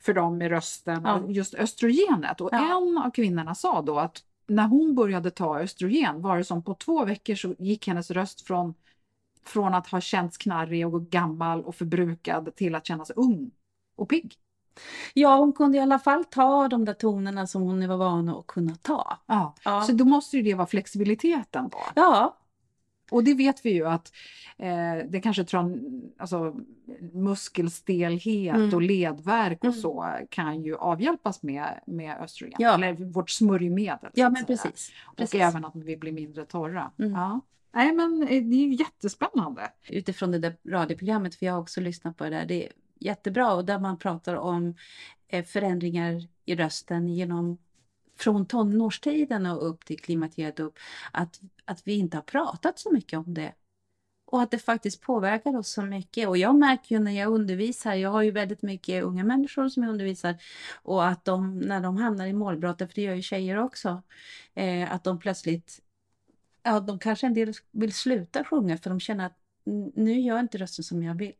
[0.00, 1.22] för dem med rösten, ja.
[1.28, 2.40] just östrogenet.
[2.40, 6.62] Och en av kvinnorna sa då att när hon började ta östrogen var det som
[6.62, 8.74] på två veckor så gick hennes röst från,
[9.44, 13.50] från att ha känts knarrig och gammal och förbrukad till att kännas ung
[13.96, 14.34] och pigg.
[15.14, 18.46] Ja, hon kunde i alla fall ta de där tonerna som hon var van att
[18.46, 19.18] kunna ta.
[19.26, 19.80] Ja, ja.
[19.82, 21.78] Så då måste ju det vara flexibiliteten då?
[21.94, 22.38] Ja.
[23.10, 24.12] Och det vet vi ju att
[24.58, 25.80] eh, det kanske tror,
[26.18, 26.56] alltså,
[27.12, 28.74] muskelstelhet mm.
[28.74, 29.80] och ledvärk och mm.
[29.80, 32.56] så kan ju avhjälpas med, med östrogen.
[32.58, 32.74] Ja.
[32.74, 34.10] Eller vårt smörjmedel.
[34.14, 34.92] Ja, men precis.
[35.04, 36.90] Och även att vi blir mindre torra.
[36.98, 37.12] Mm.
[37.12, 37.40] Ja.
[37.74, 39.70] Nej men eh, det är ju jättespännande.
[39.88, 42.68] Utifrån det där radioprogrammet, för jag har också lyssnat på det där, det
[43.04, 44.74] jättebra och där man pratar om
[45.28, 47.58] eh, förändringar i rösten genom
[48.18, 50.78] från tonårstiden och upp till klimakteriet upp,
[51.12, 53.52] att, att vi inte har pratat så mycket om det.
[54.26, 56.28] Och att det faktiskt påverkar oss så mycket.
[56.28, 59.82] Och jag märker ju när jag undervisar, jag har ju väldigt mycket unga människor som
[59.82, 60.36] jag undervisar,
[60.82, 64.02] och att de, när de hamnar i målbrottet, för det gör ju tjejer också,
[64.54, 65.80] eh, att de plötsligt,
[66.62, 69.38] ja de kanske en del vill sluta sjunga för de känner att
[69.94, 71.32] nu gör inte rösten som jag vill.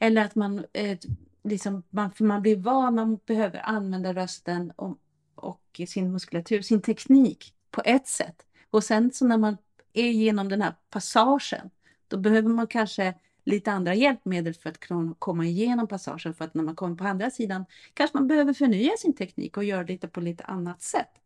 [0.00, 0.98] Eller att man, eh,
[1.44, 4.98] liksom, man, för man blir van, man behöver använda rösten och,
[5.34, 8.46] och sin muskulatur, sin teknik på ett sätt.
[8.70, 9.56] Och sen så när man
[9.92, 11.70] är genom den här passagen,
[12.08, 14.78] då behöver man kanske lite andra hjälpmedel för att
[15.18, 16.34] komma igenom passagen.
[16.34, 19.64] För att när man kommer på andra sidan kanske man behöver förnya sin teknik och
[19.64, 21.21] göra det på lite annat sätt.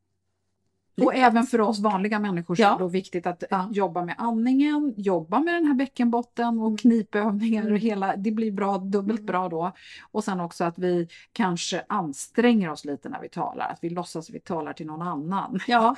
[1.02, 2.68] Och även för oss vanliga människor ja.
[2.78, 3.68] så är det viktigt att ja.
[3.72, 6.76] jobba med andningen, jobba med den här bäckenbotten och mm.
[6.76, 7.80] knipövningar och mm.
[7.80, 9.26] hela, det blir bra, dubbelt mm.
[9.26, 9.72] bra då.
[10.11, 14.28] Och sen också att vi kanske anstränger oss lite när vi talar, att vi låtsas
[14.28, 15.61] att vi talar till någon annan.
[15.66, 15.96] Ja.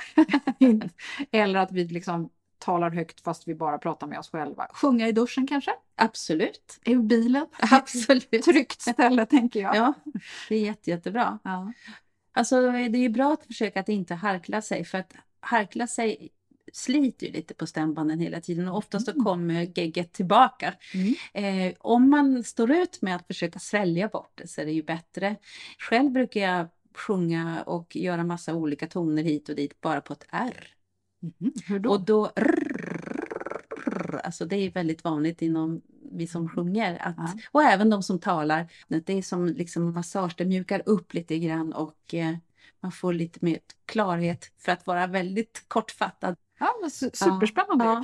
[1.31, 4.67] Eller att vi liksom talar högt fast vi bara pratar med oss själva.
[4.73, 5.71] Sjunga i duschen kanske?
[5.95, 6.79] Absolut.
[6.85, 7.45] I bilen?
[7.71, 8.31] Absolut.
[8.45, 9.75] Tryggt ställe tänker jag.
[9.75, 9.93] Ja,
[10.49, 11.39] det är jätte, jättebra.
[11.43, 11.73] Ja.
[12.39, 16.29] Alltså det är bra att försöka att inte harkla sig för att harkla sig
[16.73, 20.73] sliter ju lite på stämbanden hela tiden och oftast så kommer gegget tillbaka.
[21.33, 24.83] Eh, om man står ut med att försöka svälja bort det så är det ju
[24.83, 25.35] bättre.
[25.79, 30.25] Själv brukar jag sjunga och göra massa olika toner hit och dit bara på ett
[30.29, 30.67] R.
[31.67, 31.89] Hur då?
[31.89, 32.31] Och då...
[34.23, 36.97] Alltså det är väldigt vanligt inom vi som sjunger.
[37.01, 37.33] Att, Ja.
[37.51, 38.71] Och även de som talar.
[38.87, 42.35] Det är som liksom massage, det mjukar upp lite grann och eh,
[42.79, 46.35] man får lite mer klarhet för att vara väldigt kortfattad.
[46.59, 47.85] Ja, men su- superspännande.
[47.85, 48.03] Ja.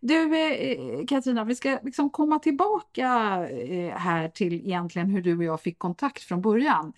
[0.00, 3.06] Du eh, Katarina, vi ska liksom komma tillbaka
[3.50, 6.92] eh, här till egentligen hur du och jag fick kontakt från början.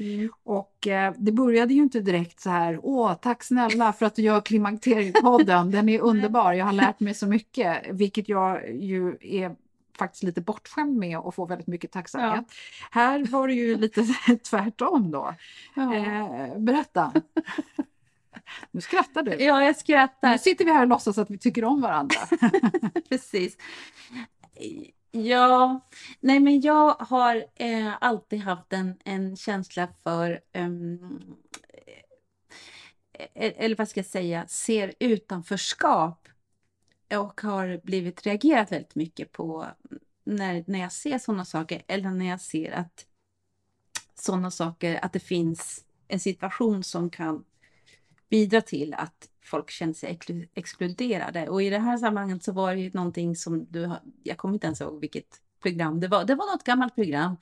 [0.44, 4.22] Och eh, det började ju inte direkt så här, åh tack snälla för att du
[4.22, 9.56] gör Klimakteriepodden, den är underbar, jag har lärt mig så mycket, vilket jag ju är
[9.98, 12.44] faktiskt lite bortskämd med och får väldigt mycket tacksamhet.
[12.90, 14.04] Här var det ju lite
[14.50, 15.34] tvärtom då.
[15.74, 15.92] Ja.
[16.58, 17.12] Berätta.
[18.70, 19.44] Nu skrattar du.
[19.44, 20.32] ja, jag skrattar.
[20.32, 22.20] Nu sitter vi här och låtsas att vi tycker om varandra.
[23.08, 23.56] Precis.
[25.10, 25.80] Ja,
[26.20, 30.68] nej men jag har eh, alltid haft en, en känsla för, eh,
[33.34, 36.28] eller vad ska jag säga, ser utanförskap
[37.16, 39.66] och har blivit reagerat väldigt mycket på
[40.24, 43.06] när, när jag ser sådana saker eller när jag ser att
[44.14, 47.44] sådana saker, att det finns en situation som kan
[48.30, 50.18] bidra till att folk känner sig
[50.54, 51.48] exkluderade.
[51.48, 53.90] Och i det här sammanhanget så var det ju någonting som du
[54.22, 56.24] jag kommer inte ens ihåg vilket program det var.
[56.24, 57.36] Det var något gammalt program.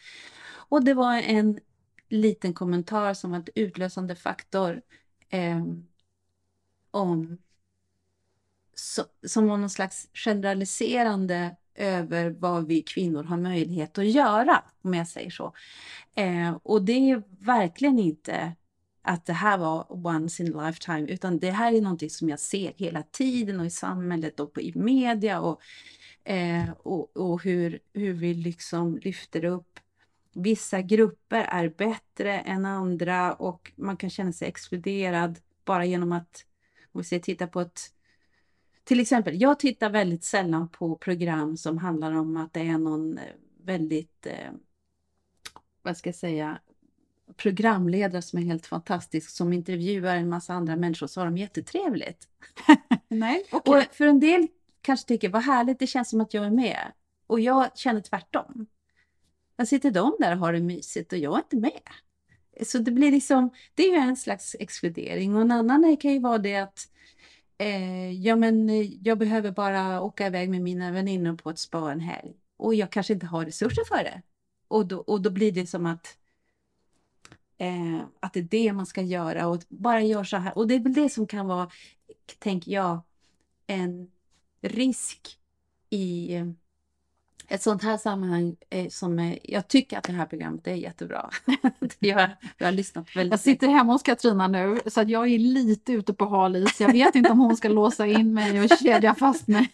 [0.68, 1.60] Och det var en
[2.08, 4.82] liten kommentar som var en utlösande faktor
[5.28, 5.64] eh,
[6.90, 7.38] om
[8.74, 14.94] så, som var någon slags generaliserande över vad vi kvinnor har möjlighet att göra, om
[14.94, 15.54] jag säger så.
[16.14, 18.52] Eh, och det är verkligen inte
[19.06, 22.40] att det här var once in a lifetime, utan det här är någonting som jag
[22.40, 25.60] ser hela tiden och i samhället och i media och,
[26.24, 29.80] eh, och, och hur, hur vi liksom lyfter upp.
[30.32, 36.44] Vissa grupper är bättre än andra och man kan känna sig exkluderad bara genom att,
[36.92, 37.80] om vi säger titta på ett
[38.84, 43.18] till exempel, jag tittar väldigt sällan på program som handlar om att det är någon
[43.18, 43.24] eh,
[43.64, 44.52] väldigt, eh,
[45.82, 46.60] vad ska jag säga,
[47.36, 52.28] programledare som är helt fantastisk, som intervjuar en massa andra människor, så har de jättetrevligt.
[53.08, 54.46] Nej, Och för en del
[54.80, 56.92] kanske tycker, vad härligt, det känns som att jag är med.
[57.26, 58.66] Och jag känner tvärtom.
[59.56, 61.80] Jag sitter de där och har det mysigt och jag är inte med.
[62.66, 66.18] Så det blir liksom, det är ju en slags exkludering och en annan kan ju
[66.18, 66.88] vara det att
[67.58, 68.68] eh, ja, men
[69.02, 72.92] jag behöver bara åka iväg med mina väninnor på ett spa en helg och jag
[72.92, 74.22] kanske inte har resurser för det.
[74.68, 76.18] Och då, och då blir det som att
[77.58, 80.58] eh, att det är det man ska göra och bara gör så här.
[80.58, 81.70] Och det är väl det som kan vara,
[82.38, 83.00] tänker jag,
[83.66, 84.10] en
[84.60, 85.38] risk
[85.90, 86.46] i eh,
[87.48, 91.30] ett sånt här sammanhang eh, som är, jag tycker att det här programmet är jättebra.
[91.98, 95.38] jag, jag har lyssnat väldigt Jag sitter hemma hos Katrina nu så att jag är
[95.38, 96.80] lite ute på hal is.
[96.80, 99.70] Jag vet inte om hon ska låsa in mig och kedja fast mig.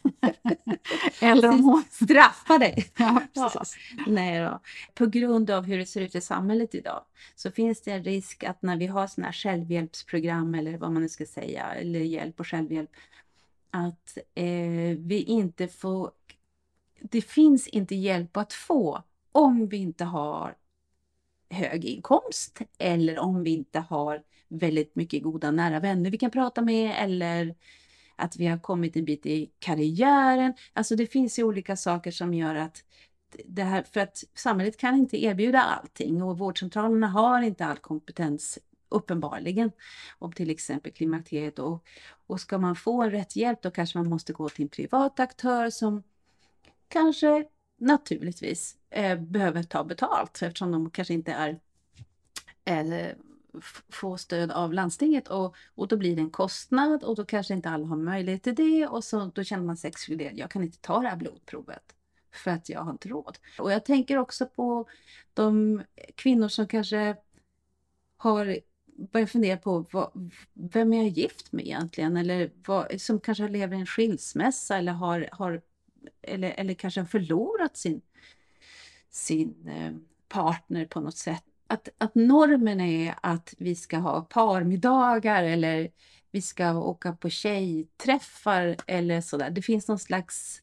[1.21, 1.85] Eller om hon...
[1.91, 2.87] straffa dig.
[2.97, 3.65] Ja, Ja.
[4.07, 4.61] Nej då.
[4.95, 7.03] På grund av hur det ser ut i samhället idag
[7.37, 11.03] så finns det en risk att när vi har sådana här självhjälpsprogram eller vad man
[11.03, 12.91] nu ska säga, eller hjälp och självhjälp,
[13.71, 16.11] att eh, vi inte får...
[17.03, 20.57] Det finns inte hjälp att få om vi inte har
[21.51, 26.63] hög inkomst eller om vi inte har väldigt mycket goda nära vänner vi kan prata
[26.63, 27.55] med eller
[28.17, 30.55] att vi har kommit en bit i karriären.
[30.73, 32.85] Alltså det finns ju olika saker som gör att
[33.45, 38.59] det här, för att samhället kan inte erbjuda allting och vårdcentralerna har inte all kompetens
[38.89, 39.73] uppenbarligen
[40.19, 41.85] om till exempel klimakteriet och,
[42.27, 45.71] och ska man få rätt hjälp då kanske man måste gå till en privat aktör
[45.71, 46.03] som
[46.93, 47.45] kanske
[47.79, 51.57] naturligtvis eh, behöver ta betalt eftersom de kanske inte är eh,
[52.65, 53.17] eller
[53.89, 57.71] få stöd av landstinget och, och då blir det en kostnad och då kanske inte
[57.71, 60.39] alla har möjlighet till det och så då känner man sig exkluderad.
[60.39, 61.95] Jag kan inte ta det här blodprovet
[62.33, 63.39] för att jag har inte råd.
[63.59, 64.89] Och jag tänker också på
[65.35, 65.83] de
[66.15, 67.17] kvinnor som kanske
[68.17, 68.59] har
[69.13, 72.17] börjat fundera på vad, vem är jag gift med egentligen?
[72.17, 75.63] Eller vad, som kanske lever i en skilsmässa eller har, har
[76.23, 78.03] eller, eller kanske har förlorat sin,
[79.11, 79.93] sin eh,
[80.29, 81.45] partner på något sätt.
[81.67, 85.91] Att, att normen är att vi ska ha parmiddagar eller
[86.31, 89.51] vi ska åka på tjejträffar eller sådär.
[89.51, 90.63] Det finns någon slags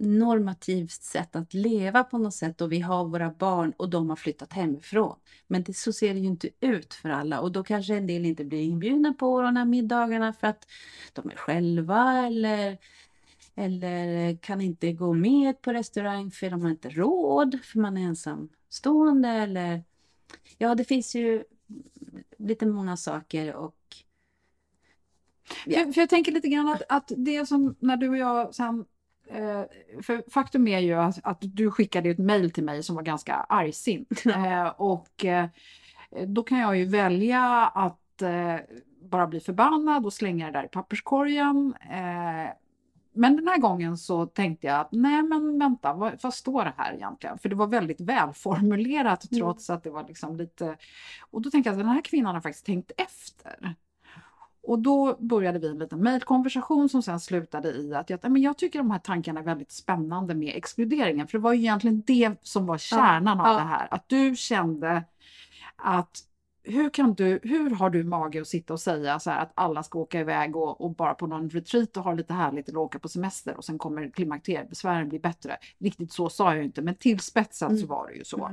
[0.00, 4.16] normativt sätt att leva på något sätt och vi har våra barn och de har
[4.16, 5.16] flyttat hemifrån.
[5.46, 8.24] Men det, så ser det ju inte ut för alla och då kanske en del
[8.24, 10.66] inte blir inbjudna på de här middagarna för att
[11.12, 12.78] de är själva eller,
[13.60, 18.02] eller kan inte gå med på restaurang för de har inte råd för man är
[18.02, 19.84] ensamstående eller
[20.58, 21.44] ja, det finns ju
[22.38, 23.76] lite många saker och
[25.66, 25.84] Ja.
[25.84, 28.84] För, för, jag tänker lite grann att, att det som när du och jag sen
[29.32, 29.64] Eh,
[30.02, 33.34] för faktum är ju att, att du skickade ett mejl till mig som var ganska
[33.34, 34.22] argsint.
[34.26, 35.48] Eh, och eh,
[36.26, 38.56] då kan jag ju välja att eh,
[39.02, 41.74] bara bli förbannad och slänga det där i papperskorgen.
[43.12, 46.74] Men den här gången så tänkte jag att nej men vänta, vad, vad står det
[46.76, 47.38] här egentligen?
[47.38, 49.40] För det var väldigt välformulerat mm.
[49.40, 50.76] trots att det var liksom lite...
[51.30, 53.74] Och då tänkte jag att den här kvinnan har faktiskt tänkt efter.
[54.62, 58.58] Och då började vi en liten mejlkonversation som sen slutade i att jag, men jag
[58.58, 61.28] tycker de här tankarna är väldigt spännande med exkluderingen.
[61.28, 63.58] För det var ju egentligen det som var kärnan ja, av ja.
[63.58, 63.88] det här.
[63.90, 65.04] Att du kände
[65.76, 66.18] att
[66.62, 69.98] hur, kan du, hur har du mage att sitta och säga så att alla ska
[69.98, 73.08] åka iväg och, och, bara på någon retreat och ha lite härligt eller åka på
[73.08, 75.56] semester och sen kommer klimakteriebesvären bli bättre.
[75.78, 77.80] Riktigt så sa jag inte, men tillspetsat mm.
[77.80, 78.46] så var det ju så.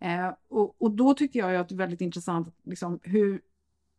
[0.00, 0.24] Mm.
[0.26, 3.40] Eh, och, och, då tycker jag att det är väldigt intressant liksom, hur,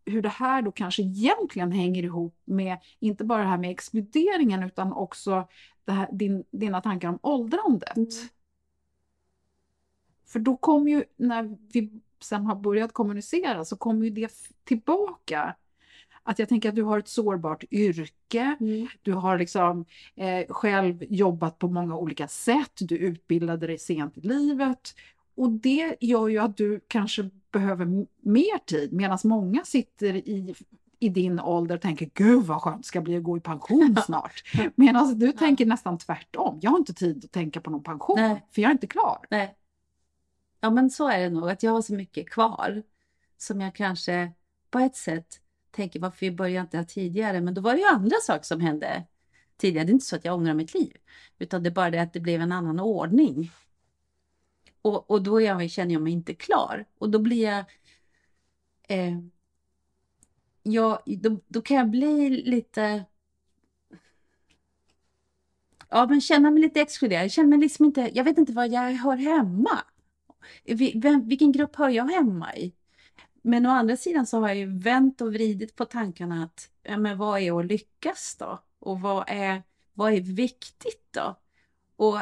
[0.05, 4.63] hur det här då kanske egentligen hänger ihop med inte bara det här med exkluderingen
[4.63, 5.47] utan också
[5.87, 7.97] här, din, dina tankar om åldrandet.
[7.97, 8.09] Mm.
[10.25, 14.31] För då kommer ju, när vi sen har börjat kommunicera, så kommer ju det
[14.63, 15.55] tillbaka.
[16.23, 18.87] Att jag tänker att du har ett sårbart yrke, mm.
[19.01, 19.85] du har liksom
[20.15, 24.95] eh, själv jobbat på många olika sätt, du utbildade dig sent i livet
[25.35, 27.85] och det gör ju att du kanske behöver
[28.21, 30.55] mer tid medan många sitter i
[30.99, 33.97] i din ålder och tänker gud vad skönt det ska bli att gå i pension
[34.05, 34.43] snart.
[34.75, 36.59] Medan du tänker nästan tvärtom.
[36.61, 38.43] Jag har inte tid att tänka på någon pension Nej.
[38.51, 39.25] för jag är inte klar.
[39.29, 39.55] Nej.
[40.65, 42.83] Ja men så är det nog, att jag har så mycket kvar
[43.37, 44.31] som jag kanske
[44.69, 45.41] på ett sätt
[45.71, 47.41] tänker varför började jag inte tidigare?
[47.41, 49.03] Men då var det ju andra saker som hände
[49.57, 49.85] tidigare.
[49.85, 50.97] Det är inte så att jag ångrar mitt liv,
[51.39, 53.51] utan det är bara det att det blev en annan ordning
[54.81, 56.85] och, och då jag, känner jag mig inte klar.
[56.97, 57.65] Och då blir jag...
[58.83, 59.19] Eh,
[60.63, 63.05] jag då, då kan jag bli lite...
[65.89, 67.23] Ja, men känna mig lite exkluderad.
[67.23, 68.11] Jag känner mig liksom inte...
[68.13, 69.81] Jag vet inte var jag hör hemma.
[70.95, 72.73] Vem, vilken grupp hör jag hemma i?
[73.41, 76.97] Men å andra sidan så har jag ju vänt och vridit på tankarna att ja,
[76.97, 78.63] men vad är att lyckas då?
[78.79, 81.39] Och vad är, vad är viktigt då?
[81.95, 82.19] Och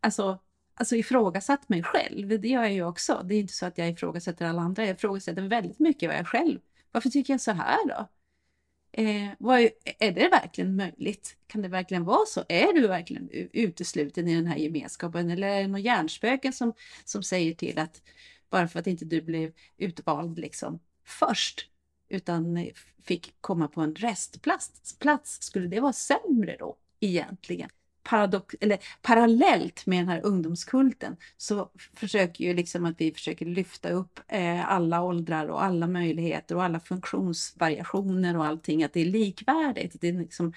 [0.00, 0.38] alltså,
[0.74, 2.28] alltså ifrågasatt mig själv.
[2.40, 3.22] Det gör jag ju också.
[3.24, 4.86] Det är inte så att jag ifrågasätter alla andra.
[4.86, 6.60] Jag ifrågasätter väldigt mycket vad jag själv.
[6.92, 8.08] Varför tycker jag så här då?
[8.98, 11.36] Eh, är, är, det verkligen möjligt?
[11.46, 12.44] Kan det verkligen vara så?
[12.48, 15.30] Är du verkligen utesluten i den här gemenskapen?
[15.30, 16.72] Eller är det någon hjärnspöken som,
[17.04, 18.02] som säger till att
[18.50, 21.70] bara för att inte du blev utvald liksom först
[22.08, 22.70] utan
[23.04, 27.70] fick komma på en restplats, plats, skulle det vara sämre då egentligen?
[28.08, 33.90] Paradox, eller parallellt med den här ungdomskulten så försöker ju liksom att vi försöker lyfta
[33.90, 39.04] upp eh, alla åldrar och alla möjligheter och alla funktionsvariationer och allting, att det är
[39.04, 39.96] likvärdigt.
[40.00, 40.52] Det är liksom,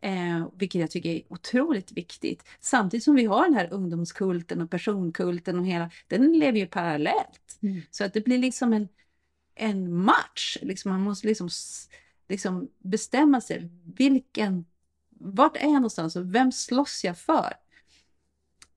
[0.00, 2.44] eh, vilket jag tycker är otroligt viktigt.
[2.60, 7.58] Samtidigt som vi har den här ungdomskulten och personkulten och hela, den lever ju parallellt.
[7.62, 7.82] Mm.
[7.90, 8.88] Så att det blir liksom en,
[9.54, 10.58] en match.
[10.62, 11.48] Liksom man måste liksom,
[12.28, 13.70] liksom bestämma sig.
[13.96, 14.64] Vilken
[15.20, 17.52] vart är jag någonstans och vem slåss jag för?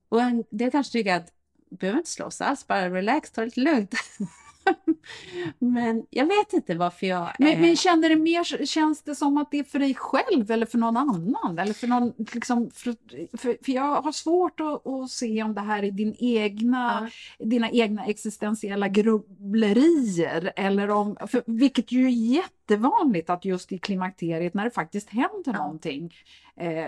[0.10, 1.34] Och en del kanske tycker att
[1.70, 3.96] behöver inte slåss alls, bara relax, ta det lite lugnt.
[5.60, 7.22] men jag vet inte varför jag...
[7.22, 7.36] Är...
[7.40, 10.66] Men, men känner det mer, känns det som att det är för dig själv eller
[10.66, 11.60] för någon annan?
[11.60, 12.96] Eller för någon, liksom, för,
[13.38, 17.10] för, för jag har svårt att, att, se om det här är din egna,
[17.40, 17.46] ja.
[17.46, 20.54] dina egna existentiella grubblerier.
[20.56, 25.44] Eller om, för, vilket ju är jättevanligt att just i klimakteriet när det faktiskt händer
[25.46, 25.58] ja.
[25.58, 26.14] någonting
[26.56, 26.88] eh,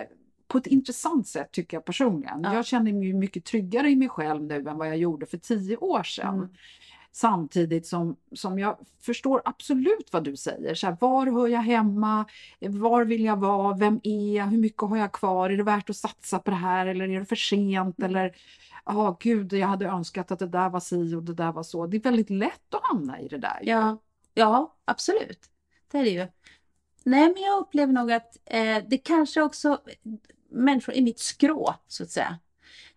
[0.54, 2.42] på ett intressant sätt tycker jag personligen.
[2.44, 2.54] Ja.
[2.54, 5.78] Jag känner mig mycket tryggare i mig själv nu än vad jag gjorde för tio
[5.78, 6.36] år sedan.
[6.36, 6.50] Mm.
[7.16, 10.76] Samtidigt som, som jag förstår absolut vad du säger.
[10.76, 12.26] Så här, var hör jag hemma?
[12.60, 13.78] Var vill jag vara?
[13.78, 14.46] Vem är jag?
[14.46, 15.50] Hur mycket har jag kvar?
[15.50, 18.00] Är det värt att satsa på det här eller är det för sent?
[18.00, 18.10] Mm.
[18.10, 18.36] Eller
[18.86, 21.64] ja, oh, gud, jag hade önskat att det där var si och det där var
[21.64, 21.88] så.
[21.88, 23.60] Det är väldigt lätt att hamna i det där.
[23.62, 23.98] Ja,
[24.34, 25.40] ja absolut.
[25.92, 26.28] Det är det ju.
[27.04, 29.82] Nej, men jag upplever nog att eh, det kanske också
[30.50, 32.40] människor i mitt skrå, så att säga,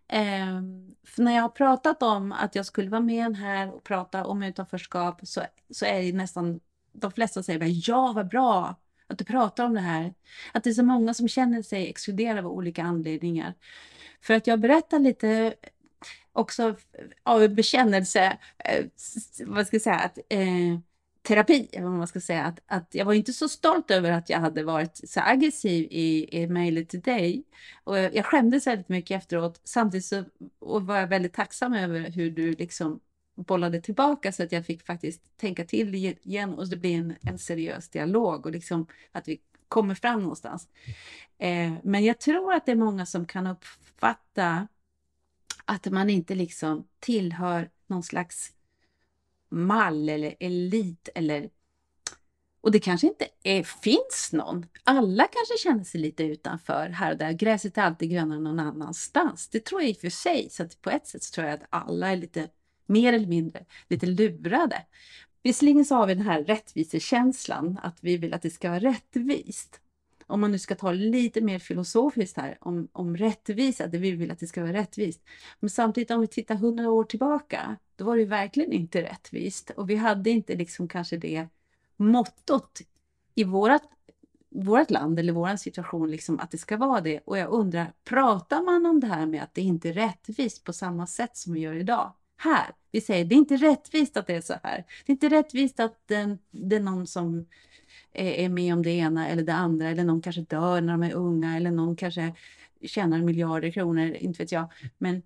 [0.09, 0.61] Eh,
[1.07, 4.43] för när jag har pratat om att jag skulle vara med här och prata om
[4.43, 6.61] utanförskap så, så är det nästan
[6.93, 8.77] de flesta säger bara, ja vad bra
[9.07, 10.15] att du pratar om det här.
[10.53, 13.55] Att det är så många som känner sig exkluderade av olika anledningar.
[14.21, 15.55] För att jag berättar lite
[16.33, 16.77] också
[17.23, 18.85] av bekännelse, eh,
[19.47, 20.79] vad ska jag säga, att eh,
[21.27, 24.31] terapi, eller vad man ska säga, att, att jag var inte så stolt över att
[24.31, 27.45] jag hade varit så aggressiv i, i mejlet till dig.
[27.85, 30.25] Och jag, jag skämdes väldigt mycket efteråt, samtidigt så
[30.59, 33.01] och var jag väldigt tacksam över hur du liksom
[33.37, 37.39] bollade tillbaka så att jag fick faktiskt tänka till igen och det blir en, en
[37.39, 40.69] seriös dialog och liksom att vi kommer fram någonstans.
[41.39, 44.69] Eh, men jag tror att det är många som kan uppfatta
[45.65, 48.53] att man inte liksom tillhör någon slags
[49.51, 51.51] mall eller elit eller
[52.67, 54.67] och det kanske inte är, finns någon.
[54.85, 57.33] Alla kanske känner sig lite utanför här och där.
[57.33, 59.49] Gräset är alltid grönare någon annanstans.
[59.49, 60.49] Det tror jag i och för sig.
[60.51, 62.49] Så att på ett sätt så tror jag att alla är lite
[62.87, 64.83] mer eller mindre lite lurade.
[65.43, 69.81] Visserligen så har vi den här rättvisekänslan, att vi vill att det ska vara rättvist.
[70.27, 74.31] Om man nu ska ta lite mer filosofiskt här om, om rättvisa, att vi vill
[74.31, 75.21] att det ska vara rättvist.
[75.61, 79.91] Men samtidigt om vi tittar hundra år tillbaka, då var det verkligen inte rättvist och
[79.91, 81.49] vi hade inte liksom kanske det
[81.97, 82.81] mottot
[83.35, 83.83] i vårat,
[84.51, 87.21] vårat land eller vår situation, liksom att det ska vara det.
[87.25, 90.73] Och jag undrar, pratar man om det här med att det inte är rättvist på
[90.73, 92.13] samma sätt som vi gör idag?
[92.37, 92.75] här.
[92.91, 94.85] Vi säger det är inte rättvist att det är så här.
[95.07, 97.47] Det är inte rättvist att det, det är någon som
[98.13, 101.03] Eh, är med om det ena eller det andra eller någon kanske dör när de
[101.03, 102.35] är unga eller någon kanske
[102.83, 104.73] tjänar miljarder kronor, inte vet jag.
[104.99, 105.23] Men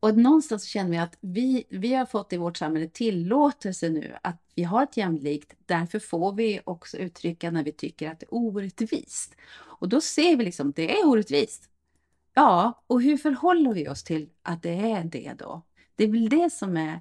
[0.00, 4.42] och någonstans känner vi att vi, vi har fått i vårt samhälle tillåtelse nu att
[4.54, 5.54] vi har ett jämlikt.
[5.66, 9.36] Därför får vi också uttrycka när vi tycker att det är orättvist.
[9.50, 11.70] Och då ser vi liksom, det är orättvist.
[12.34, 15.62] Ja, och hur förhåller vi oss till att det är det då?
[15.96, 17.00] Det är väl det som är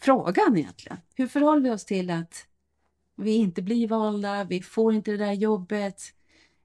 [0.00, 0.98] frågan egentligen.
[1.14, 2.46] Hur förhåller vi oss till att
[3.20, 6.02] vi inte blir valda, vi får inte det där jobbet,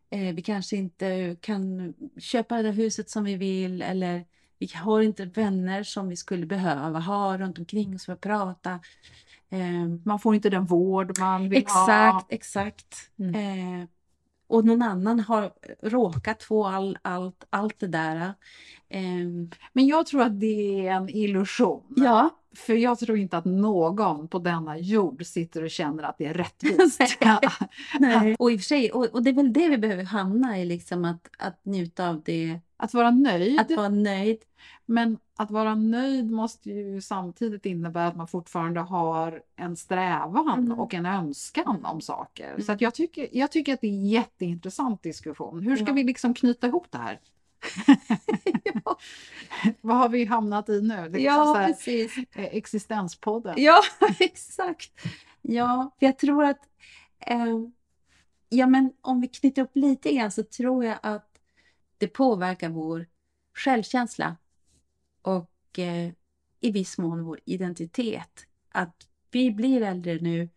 [0.10, 4.26] eh, vi kanske inte kan köpa det där huset som vi vill eller
[4.60, 8.80] vi har inte vänner som vi skulle behöva ha runt omkring oss för att prata.
[9.49, 12.26] Eh, man får inte den vård man vill exakt, ha.
[12.30, 13.12] Exakt, exakt.
[13.20, 13.82] Mm.
[13.82, 13.88] Eh,
[14.47, 15.51] och någon annan har
[15.82, 18.34] råkat få all, allt, allt det där.
[18.93, 21.84] Um, Men jag tror att det är en illusion.
[21.95, 22.30] Ja.
[22.56, 26.34] För jag tror inte att någon på denna jord sitter och känner att det är
[26.34, 27.01] rättvist.
[27.99, 28.36] Nej.
[28.39, 30.66] Och i och för sig, och, och, det är väl det vi behöver hamna i,
[30.66, 32.60] liksom att, att njuta av det.
[32.78, 33.60] Att vara nöjd.
[33.60, 34.38] Att vara nöjd.
[34.86, 40.80] Men att vara nöjd måste ju samtidigt innebära att man fortfarande har en strävan mm.
[40.80, 42.49] och en önskan om saker.
[42.49, 42.62] Mm.
[42.62, 45.62] Så jag, tycker, jag tycker att det är en jätteintressant diskussion.
[45.62, 45.93] Hur ska ja.
[45.93, 47.20] vi liksom knyta ihop det här?
[48.63, 48.97] ja.
[49.82, 51.09] Vad har vi hamnat i nu?
[51.09, 52.18] Det är ja, här, precis.
[52.18, 53.55] Eh, existenspodden.
[53.57, 53.82] Ja,
[54.20, 54.91] exakt.
[55.41, 56.59] Ja, för jag tror att
[57.20, 57.59] eh,
[58.49, 61.30] ja, men om vi knyter upp lite grann så tror jag att
[61.97, 63.05] det påverkar vår
[63.53, 64.38] självkänsla
[65.22, 66.11] och eh,
[66.59, 68.45] i viss mån vår identitet.
[68.70, 70.49] Att vi blir äldre nu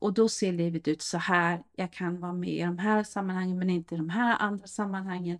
[0.00, 1.62] och då ser livet ut så här.
[1.72, 5.38] Jag kan vara med i de här sammanhangen men inte i de här andra sammanhangen.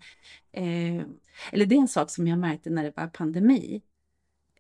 [0.53, 1.05] Eh,
[1.53, 3.83] eller det är en sak som jag märkte när det var pandemi.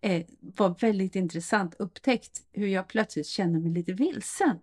[0.00, 4.58] Eh, var väldigt intressant upptäckt hur jag plötsligt kände mig lite vilsen.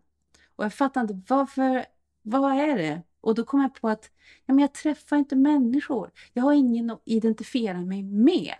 [0.55, 1.85] Och jag fattade inte varför,
[2.21, 3.01] vad är det?
[3.21, 4.11] Och då kom jag på att
[4.45, 6.11] ja, men jag träffar inte människor.
[6.33, 8.53] Jag har ingen att identifiera mig med.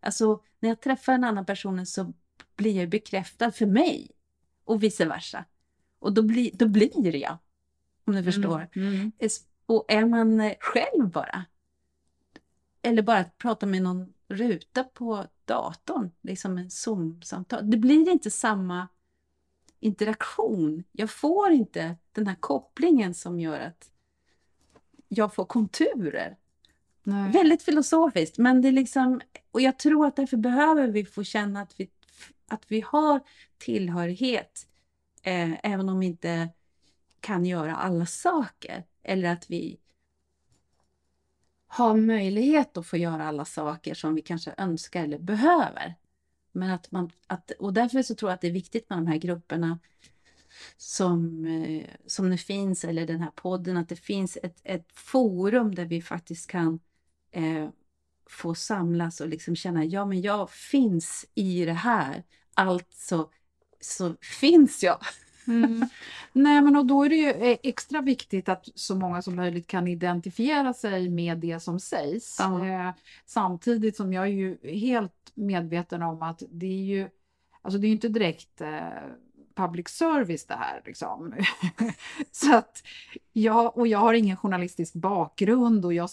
[0.00, 2.12] Alltså, när jag träffar en annan person så
[2.56, 4.10] blir jag bekräftad för mig
[4.64, 5.44] och vice versa.
[6.02, 7.38] Och då, bli, då blir jag,
[8.04, 8.68] om förstår.
[8.74, 9.12] Mm, mm.
[9.66, 11.44] Och är man eh, själv bara,
[12.82, 18.30] eller bara att prata med någon ruta på datorn, liksom en Zoom-samtal, det blir inte
[18.30, 18.88] samma
[19.80, 20.84] interaktion.
[20.92, 23.90] Jag får inte den här kopplingen som gör att
[25.08, 26.36] jag får konturer.
[27.02, 27.32] Nej.
[27.32, 31.60] Väldigt filosofiskt, men det är liksom, och jag tror att därför behöver vi få känna
[31.60, 31.90] att vi,
[32.48, 33.20] att vi har
[33.58, 34.66] tillhörighet,
[35.22, 36.48] eh, även om vi inte
[37.20, 38.84] kan göra alla saker.
[39.02, 39.78] Eller att vi
[41.66, 45.94] har möjlighet att få göra alla saker som vi kanske önskar eller behöver.
[46.52, 49.06] Men att man, att, och därför så tror jag att det är viktigt med de
[49.06, 49.78] här grupperna
[50.76, 55.74] som, eh, som det finns, eller den här podden, att det finns ett, ett forum
[55.74, 56.80] där vi faktiskt kan
[57.30, 57.68] eh,
[58.26, 63.30] få samlas och liksom känna, ja men jag finns i det här, alltså
[63.84, 64.98] så finns jag.
[65.46, 65.88] Mm.
[66.32, 69.66] Nej, men och då är det ju eh, extra viktigt att så många som möjligt
[69.66, 72.40] kan identifiera sig med det som sägs.
[72.40, 72.90] Eh,
[73.26, 77.08] samtidigt som jag är ju helt medveten om att det är ju,
[77.62, 78.80] alltså det är inte direkt eh,
[79.54, 80.82] public service det här.
[80.84, 81.34] Liksom.
[82.30, 82.82] så att
[83.32, 86.10] jag, och jag har ingen journalistisk bakgrund och jag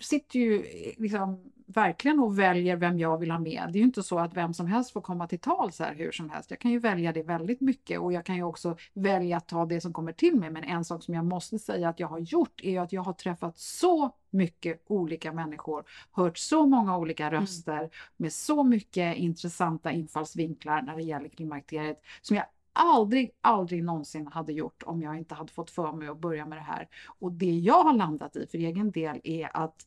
[0.00, 0.64] sitter ju
[0.96, 3.68] liksom verkligen och väljer vem jag vill ha med.
[3.72, 6.12] Det är ju inte så att vem som helst får komma till tals här hur
[6.12, 6.50] som helst.
[6.50, 9.66] Jag kan ju välja det väldigt mycket och jag kan ju också välja att ta
[9.66, 10.50] det som kommer till mig.
[10.50, 13.12] Men en sak som jag måste säga att jag har gjort är att jag har
[13.12, 17.40] träffat så mycket olika människor, hört så många olika mm.
[17.40, 17.90] röster mm.
[18.16, 22.46] med så mycket intressanta infallsvinklar när det gäller klimakteriet som jag
[22.78, 26.58] aldrig, aldrig någonsin hade gjort om jag inte hade fått för mig att börja med
[26.58, 26.88] det här.
[27.18, 29.86] Och det jag har landat i för egen del är att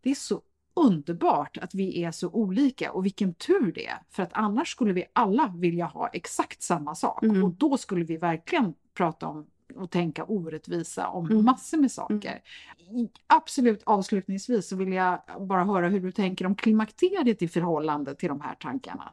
[0.00, 0.42] det är så
[0.74, 3.98] underbart att vi är så olika och vilken tur det är.
[4.10, 7.44] För att annars skulle vi alla vilja ha exakt samma sak mm.
[7.44, 11.44] och då skulle vi verkligen prata om och tänka orättvisa om mm.
[11.44, 12.42] massor med saker.
[12.90, 13.08] Mm.
[13.26, 18.28] Absolut avslutningsvis så vill jag bara höra hur du tänker om klimakteriet i förhållande till
[18.28, 19.12] de här tankarna.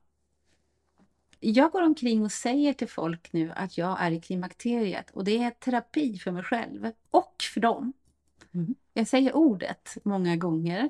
[1.46, 5.44] Jag går omkring och säger till folk nu att jag är i klimakteriet och det
[5.44, 7.94] är terapi för mig själv och för dem.
[8.54, 8.76] Mm.
[8.94, 10.90] Jag säger ordet många gånger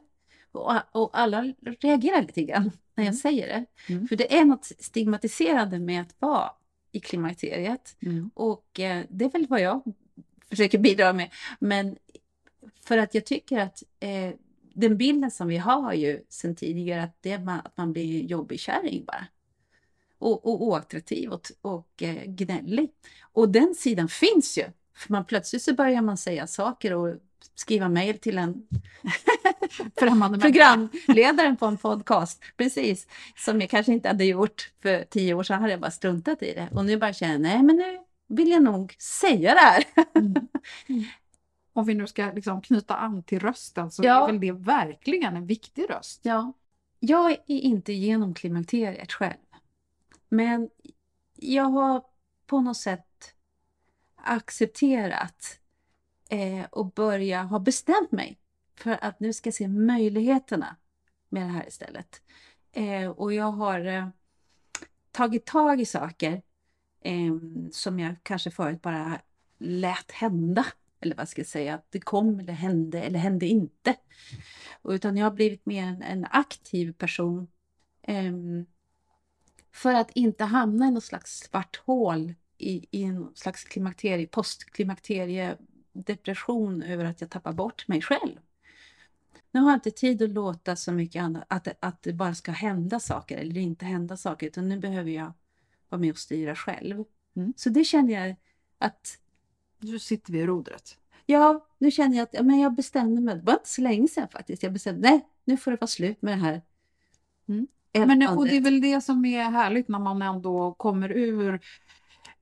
[0.51, 3.13] och, och alla reagerar lite grann när jag mm.
[3.13, 3.65] säger det.
[3.93, 4.07] Mm.
[4.07, 6.51] För det är något stigmatiserande med att vara
[6.91, 7.97] i klimakteriet.
[8.01, 8.31] Mm.
[8.33, 9.83] Och eh, det är väl vad jag
[10.49, 11.29] försöker bidra med.
[11.59, 11.97] Men
[12.81, 14.33] för att jag tycker att eh,
[14.73, 18.59] den bilden som vi har ju sedan tidigare att, det man, att man blir jobbig
[18.59, 19.27] kärring bara.
[20.23, 22.89] Och, och oattraktiv och, och eh, gnällig.
[23.33, 24.63] Och den sidan finns ju.
[24.95, 27.15] För man, plötsligt så börjar man säga saker och
[27.55, 28.67] skriva mejl till en
[29.99, 32.43] programledaren på en podcast.
[32.57, 33.07] Precis,
[33.37, 36.53] som jag kanske inte hade gjort för tio år sedan, hade jag bara struntat i
[36.53, 36.69] det.
[36.71, 39.83] Och nu bara känner jag, nej men nu vill jag nog säga det här.
[40.15, 40.35] Mm.
[40.87, 41.03] Mm.
[41.73, 44.23] Om vi nu ska liksom knyta an till rösten så ja.
[44.23, 46.19] är väl det verkligen en viktig röst.
[46.23, 46.53] Ja.
[46.99, 49.42] Jag är inte genom klimakteriet själv.
[50.33, 50.69] Men
[51.35, 52.03] jag har
[52.45, 53.35] på något sätt
[54.15, 55.59] accepterat
[56.29, 58.39] eh, och börja ha bestämt mig
[58.75, 60.75] för att nu ska jag se möjligheterna
[61.29, 62.21] med det här istället.
[62.71, 64.07] Eh, och jag har eh,
[65.11, 66.41] tagit tag i saker
[67.01, 67.33] eh,
[67.71, 69.21] som jag kanske förut bara
[69.57, 70.65] lät hända.
[70.99, 73.95] Eller vad ska jag säga, att det kom eller hände eller hände inte.
[74.83, 77.47] Utan jag har blivit mer en, en aktiv person.
[78.01, 78.65] Ehm,
[79.73, 85.57] för att inte hamna i något slags svart hål i, i en slags klimakterie, postklimakterie
[85.93, 88.39] depression över att jag tappar bort mig själv.
[89.51, 92.51] Nu har jag inte tid att låta så mycket annat, att, att det bara ska
[92.51, 95.33] hända saker eller inte hända saker, utan nu behöver jag
[95.89, 97.03] vara med och styra själv.
[97.35, 97.53] Mm.
[97.57, 98.35] Så det känner jag
[98.77, 99.19] att...
[99.79, 100.97] Nu sitter vi i rodret.
[101.25, 104.27] Ja, nu känner jag att men jag bestämde mig, det var inte så länge sedan
[104.27, 106.61] faktiskt, jag bestämde nej, nu får det vara slut med det här.
[107.47, 107.67] Mm.
[107.93, 111.61] Men, och det är väl det som är härligt när man ändå kommer ur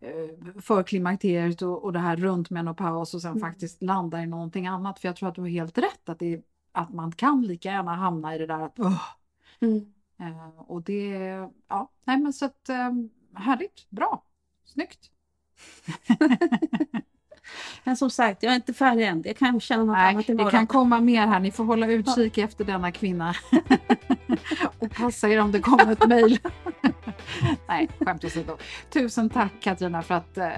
[0.02, 3.42] Eh, för klimakteriet och, och det här runt menopaus och sen mm.
[3.42, 5.00] faktiskt landa i någonting annat.
[5.00, 6.42] För jag tror att du har helt rätt att, det,
[6.72, 8.80] att man kan lika gärna hamna i det där att
[9.60, 9.94] mm.
[10.22, 11.10] uh, och det,
[11.68, 14.24] ja, nej men så att um, härligt, bra,
[14.66, 15.12] snyggt.
[17.84, 19.22] Men som sagt, jag är inte färdig än.
[19.26, 20.46] Jag kan känna något Nej, annat imorgon.
[20.46, 21.40] Det kan komma mer här.
[21.40, 22.44] Ni får hålla utkik ja.
[22.44, 23.36] efter denna kvinna.
[24.80, 26.40] och passa er om det kommer ett mejl.
[27.68, 28.58] Nej, skämt åsido.
[28.90, 30.50] Tusen tack Katarina för att eh,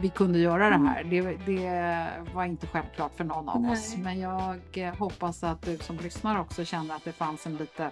[0.00, 1.04] vi kunde göra det här.
[1.04, 3.72] Det, det, var inte självklart för någon av Nej.
[3.72, 3.96] oss.
[3.96, 7.90] Men jag eh, hoppas att du som lyssnar också känner att det fanns en lite,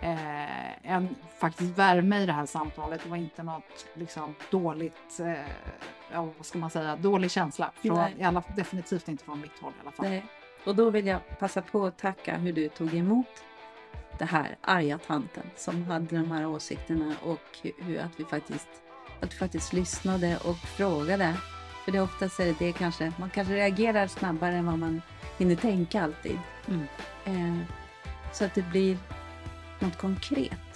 [0.00, 1.08] eh, en
[1.38, 3.00] faktiskt värme i det här samtalet.
[3.04, 5.32] Det var inte något liksom dåligt, eh,
[6.12, 7.72] ja, vad ska man säga, dålig känsla.
[7.82, 10.06] Från, i alla, definitivt inte från mitt håll i alla fall.
[10.08, 10.24] Nej.
[10.64, 13.44] Och då vill jag passa på att tacka hur du tog emot
[14.18, 18.68] det här arga tanten som hade de här åsikterna och hur att vi faktiskt,
[19.20, 21.34] att vi faktiskt lyssnade och frågade.
[21.84, 25.02] För det är oftast är det, det kanske, man kanske reagerar snabbare än vad man
[25.38, 26.38] hinner tänka alltid.
[26.68, 26.86] Mm.
[27.24, 27.64] Eh,
[28.32, 28.98] så att det blir
[29.78, 30.67] något konkret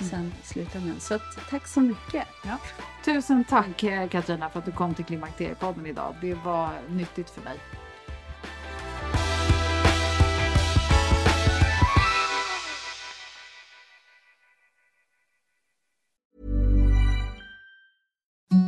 [0.00, 0.10] mm.
[0.10, 1.00] sen i slutändan.
[1.00, 2.26] Så att, tack så mycket.
[2.44, 2.58] Ja.
[3.04, 3.76] Tusen tack
[4.10, 6.14] Katarina för att du kom till Klimakteriepodden idag.
[6.20, 7.58] Det var nyttigt för mig.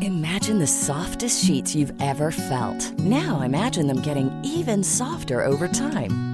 [0.01, 2.99] Imagine the softest sheets you've ever felt.
[2.99, 6.34] Now imagine them getting even softer over time.